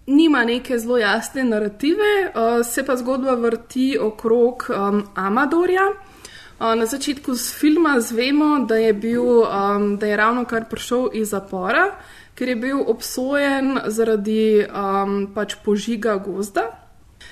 [0.08, 5.84] Nima neke zelo jasne narative, uh, se pa zgodba vrti okrog um, Amadorja.
[5.90, 11.10] Uh, na začetku z filma zvemo, da je, bil, um, da je ravno kar prišel
[11.14, 11.92] iz zapora,
[12.38, 16.70] ker je bil obsojen zaradi um, pač požiga gozda.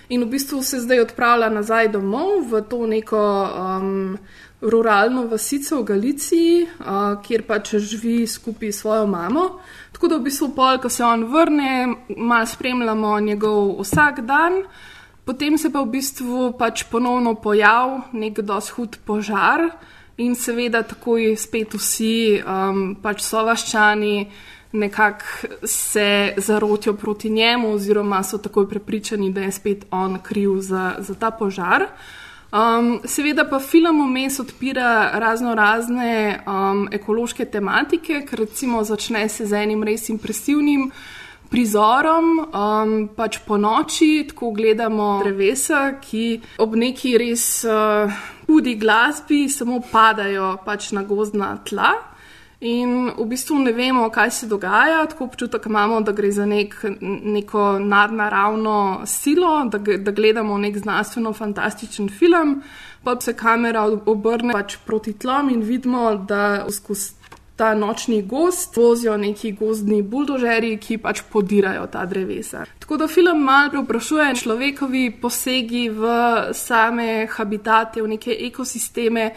[0.10, 4.18] In v bistvu se zdaj odpravlja nazaj domov v to neko um,
[4.62, 9.62] ruralno vasico v Galiciji, uh, kjer pač živi skupaj s svojo mamo.
[9.94, 11.88] Tako da v bistvu pol, ko se on vrne,
[12.18, 14.64] malo spremljamo njegov vsak dan,
[15.26, 19.70] potem se pa v bistvu pač ponovno pojav nek doshud požar
[20.18, 24.30] in seveda takoj spet vsi um, pač sovaščani
[24.76, 25.26] nekako
[25.64, 31.16] se zarotijo proti njemu oziroma so takoj prepričani, da je spet on kriv za, za
[31.16, 31.88] ta požar.
[32.56, 39.46] Um, seveda pa film vmes odpira razno razne um, ekološke tematike, ker recimo začne se
[39.46, 40.92] z enim res impresivnim
[41.50, 46.26] prizorom, um, pač po noči, tako gledamo drevesa, ki
[46.64, 48.14] ob neki res uh,
[48.48, 51.92] hudi glasbi samo padajo pač na gozdna tla.
[52.60, 56.76] In v bistvu ne vemo, kaj se dogaja, tako občutek imamo, da gre za nek,
[57.02, 62.62] neko nadnaravno silo, da, da gledamo nek znanstveno-fantastičen film,
[63.04, 67.26] pa se kamera obrne pač proti tlom in vidimo, da skozi
[67.56, 72.66] ta nočni gost vozijo neki gozdni buldožeri, ki pač podirajo ta drevesa.
[72.80, 76.10] Tako da film malo preoprašuje človekovi posegi v
[76.54, 79.30] same habitate, v neke ekosisteme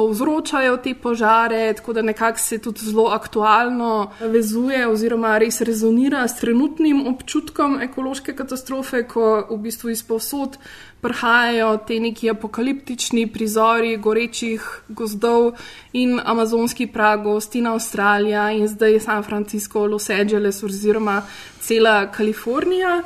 [0.00, 6.38] povzročajo te požare, tako da nekako se tudi zelo aktualno vezuje oziroma res rezonira s
[6.40, 10.56] trenutnim občutkom ekološke katastrofe, ko v bistvu iz povsod
[11.04, 15.52] prihajajo te neki apokaliptični prizori gorečih gozdov
[15.92, 21.22] in amazonski pragost in Avstralija in zdaj San Francisco, Los Angeles oziroma
[21.60, 23.02] cela Kalifornija.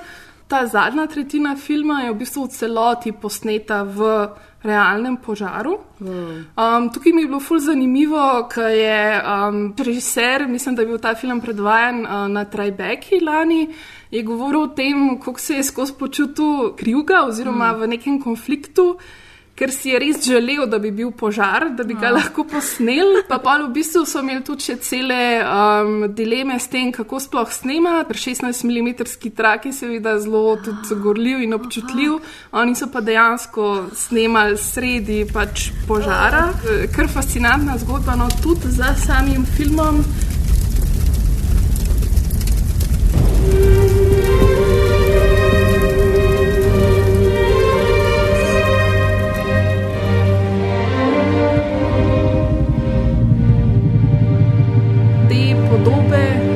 [0.48, 4.28] Ta zadnja tretjina filma je v bistvu v celoti posneta v
[4.64, 5.78] realnem požaru.
[6.00, 10.98] Um, tukaj mi je bilo ful zanimivo, ker je um, režiser, mislim, da je bil
[10.98, 13.68] ta film predvajan uh, na Trajbeki lani,
[14.10, 17.80] je govoril o tem, kako se je skozi počutil krivga oziroma mm.
[17.80, 18.96] v nekem konfliktu.
[19.54, 22.12] Ker si je res želel, da bi bil požar, da bi ga Ja.
[22.12, 23.22] lahko posnel.
[23.28, 27.52] Pa pa v bistvu so imeli tudi še cele um, dileme s tem, kako sploh
[27.52, 28.14] snemati.
[28.14, 32.18] 16 mm trak je seveda zelo tudi gorljiv in občutljiv.
[32.52, 36.48] Oni so pa dejansko snemali sredi pač požara.
[36.96, 40.02] Kar fascinantna zgodba, no tudi za samim filmom.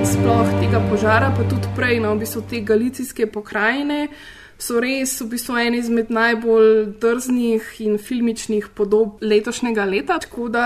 [0.09, 4.07] Sploh tega požara, pa tudi prej, no, v bistvu te galicijske pokrajine,
[4.57, 10.17] so res v bistvu ene izmed najbolj drznih in filmičnih podob letošnjega leta.
[10.25, 10.65] Tako da,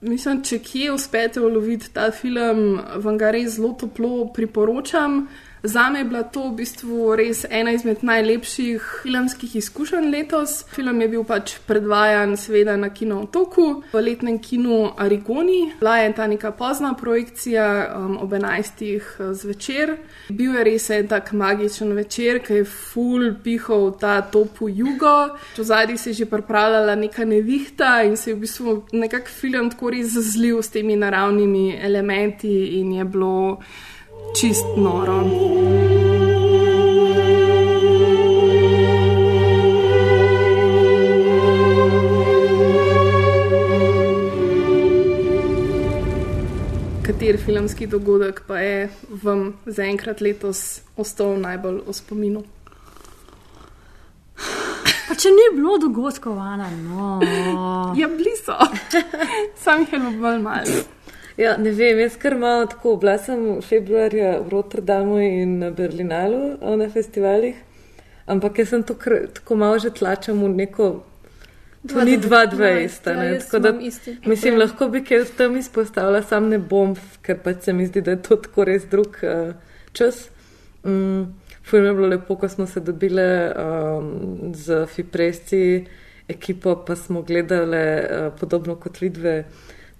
[0.00, 5.26] mislim, če kje uspete uloviti ta film, vam ga res zelo toplo priporočam.
[5.62, 10.64] Zame je bila to v bistvu res ena izmed najlepših filmskih izkušenj letos.
[10.72, 15.74] Film je bil pač predvajan, seveda, na Kino Otoku, v letnem kinu Arigoni.
[15.80, 19.34] Bila je ta neka pozna projekcija um, ob 11.
[19.36, 19.96] zvečer.
[20.30, 25.36] Bil je res en tak magičen večer, ki je full pihal ta topu jugo.
[25.58, 29.70] V zadnji se je že pripravljala neka nevihta in se je v bistvu nekako film
[29.70, 33.60] tako res zazlil s temi naravnimi elementi in je bilo
[34.40, 35.18] čist noro.
[47.02, 48.88] Kater filmski dogodek pa je
[49.22, 52.44] vam zaenkrat letos ostal najbolj v spominu?
[55.10, 57.18] Pa če ni bilo dogodkov, Ana, no.
[57.98, 58.54] ja, blizu.
[59.62, 60.82] Sam jih je bilo bolj malo.
[61.40, 62.98] Ja, ne vem, jaz kar malo tako.
[63.00, 67.56] Bila sem februarja v Rotterdamu in na Berlinalu na festivalih,
[68.26, 70.88] ampak jaz sem to kar, tako malo že tlačam v neko.
[71.88, 73.72] To ni 220, Ja, tako da
[74.26, 76.92] mislim, lahko bi kaj tam izpostavila, sam ne bom,
[77.24, 79.54] ker pač se mi zdi, da je to tako res drug uh,
[79.96, 80.28] čas.
[80.84, 81.32] Mm,
[81.64, 85.86] Fujno je bilo lepo, ko smo se dobile um, z Fipresci
[86.28, 89.44] ekipo, pa smo gledali uh, podobno kot vidve.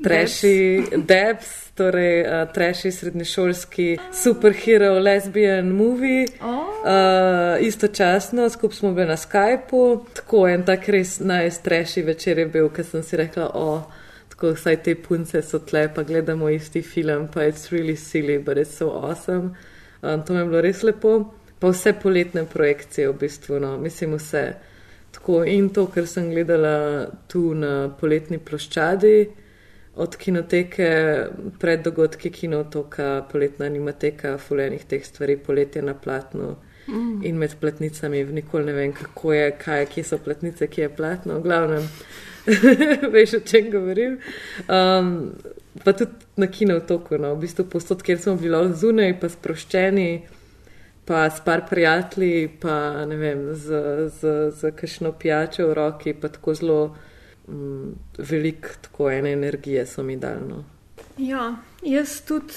[0.02, 6.26] Treši, Debs, torej uh, treši srednješolski superhero, lesbian movie.
[6.40, 6.56] Oh.
[6.80, 12.68] Uh, istočasno, skupaj smo bili na Skypu, tako en tak res najstreši večer je bil,
[12.68, 13.82] ker sem si rekla, o,
[14.32, 18.56] tako vsaj te punce so tle, pa gledamo isti film, pa it's really silly, but
[18.56, 19.54] it's so awesome.
[20.02, 21.18] Um, to mi je bilo res lepo.
[21.60, 24.44] Pa vse poletne projekcije v bistvu, no, mislim vse.
[25.12, 29.16] Tako in to, kar sem gledala tu na poletni ploščadi,
[30.00, 30.90] od kinoteke,
[31.60, 36.56] pred dogodki kinotoka, poletna animateka, fulejnih teh stvari, poletje na platnu
[36.90, 37.24] Mm.
[37.24, 41.38] in med platnicami, nikoli ne vem, kako je, kaj, kje so platnice, kje je platno,
[41.38, 41.88] v glavnem,
[43.14, 44.18] veš, o čem govorim.
[44.66, 45.32] Um,
[45.84, 50.08] pa tudi na kinotoku, no, v bistvu posod, kjer smo bili zunaj, pa sproščeni,
[51.06, 53.84] pa s par prijatelji, pa ne vem, z,
[54.16, 56.80] z, z kakšno pijačo v roki, pa tako zelo
[57.48, 60.48] mm, velik, tako ene energije so mi dali.
[60.48, 60.64] No.
[61.18, 62.54] Ja, jaz tudi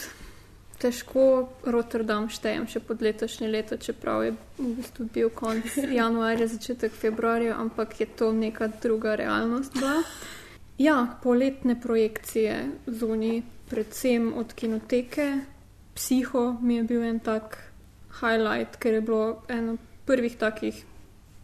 [0.84, 6.92] težko Rotterdam štejem še pod letošnje leto, čeprav je v bistvu bil konec januarja, začetek
[6.92, 10.02] februarja, ampak je to neka druga realnost bila.
[10.82, 12.56] Ja, poletne projekcije
[12.90, 15.28] zunaj, predvsem od kinoteke,
[15.94, 17.60] psiho mi je bil en tak
[18.20, 20.82] highlight, ker je bilo eno prvih takih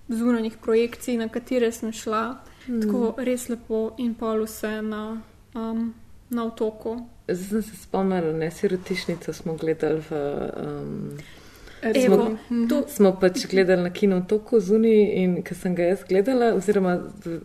[0.09, 2.41] zunanjih projekcij, na katere sem šla.
[2.69, 2.81] Mm.
[2.81, 5.21] Tako res lepo in pol vse na,
[5.55, 5.93] um,
[6.29, 6.99] na otoku.
[7.27, 10.11] Zdaj sem se spomnila, ne sirotišnico smo gledali v.
[10.65, 11.17] Um,
[11.81, 16.03] Evo, smo, to- smo pač gledali na kinu toku zunaj in ker sem ga jaz
[16.09, 16.97] gledala, oziroma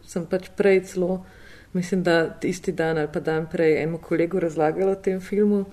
[0.06, 1.24] sem pač prej celo,
[1.72, 5.64] mislim, da isti dan ali pa dan prej enemu kolegu razlagala o tem filmu.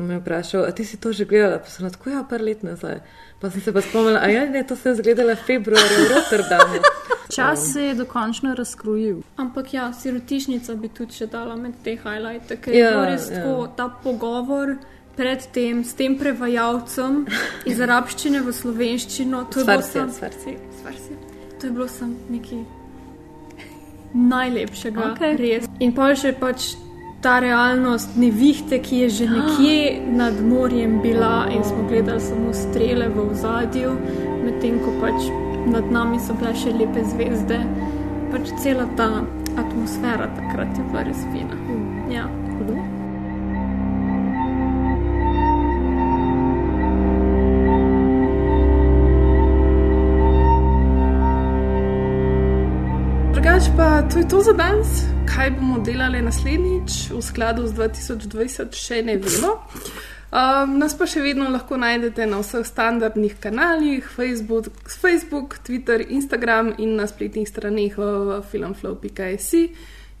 [0.00, 1.58] Me je vprašal, a ti si to že gledala?
[1.58, 3.00] Pa sem tako, ja, par let nazaj.
[3.36, 6.80] Pa sem se pa spomnila, a ja, ne, to sem zgledala februarja v Rotterdamu.
[7.30, 9.20] Čas se je dokončno razkrojil.
[9.36, 13.28] Ampak ja, sirotišnica bi tudi še dala med te highlighte, ker je Ja, bilo res
[13.28, 13.36] ja.
[13.36, 14.76] tako ta pogovor.
[15.12, 17.26] Predtem s tem prevajalcem
[17.66, 20.58] iz arabščine v slovenščino, to je bilo Svarsija, sam- svarsija.
[20.80, 21.16] Svarsija.
[21.60, 22.62] To je bilo sam nekaj
[24.14, 25.36] najlepšega, Okej.
[25.36, 25.68] res.
[25.78, 26.72] In pa še pač
[27.20, 33.08] ta realnost nevihte, ki je že nekje nad morjem bila in smo gledali samo strele
[33.08, 33.92] v ozadju,
[34.44, 35.28] medtem ko pač
[35.66, 37.60] nad nami so bile še lepe zvezde.
[38.32, 39.10] Pač cela ta
[39.56, 41.56] atmosfera takrat je bila res fina.
[42.10, 42.24] Ja.
[54.08, 54.88] To je to za danes.
[55.26, 59.50] Kaj bomo delali naslednjič v skladu z 2020, še ne vemo.
[60.30, 66.74] Um, nas pa še vedno lahko najdete na vseh standardnih kanalih, Facebook, Facebook Twitter, Instagram
[66.78, 69.50] in na spletnih straneh www.filmflow.js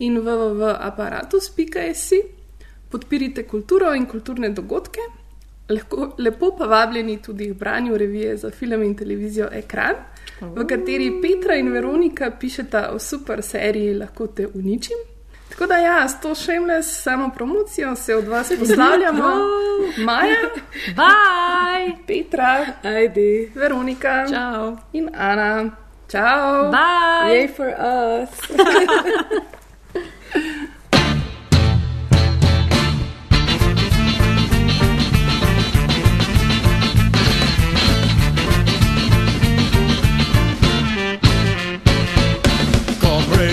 [0.02, 2.04] in www.apparatus.js.
[2.90, 5.19] Podpirite kulturo in kulturne dogodke.
[5.70, 9.94] Lepo, lepo pa vabljeni tudi k branju revije za film in televizijo Ekran,
[10.40, 14.96] v kateri Petra in Veronika pišeta o super seriji Lahko te uničim.
[15.50, 19.24] Tako da ja, s to šemles samo promocijo se od vas poslavljamo.
[20.06, 20.36] Maja,
[20.96, 21.96] Bye!
[22.06, 24.76] Petra, Ajdi, Veronika Ciao.
[24.92, 25.70] in Ana.
[26.10, 26.70] Čau!
[26.72, 27.30] Bye!
[27.30, 28.30] Yay for us!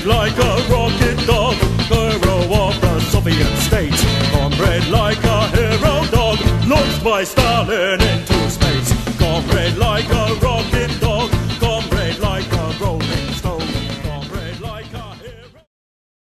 [0.08, 1.55] like a rocket dog,
[1.91, 3.93] hero of the Soviet state.
[4.32, 8.47] Comrade like a hero dog, launched by Stalin into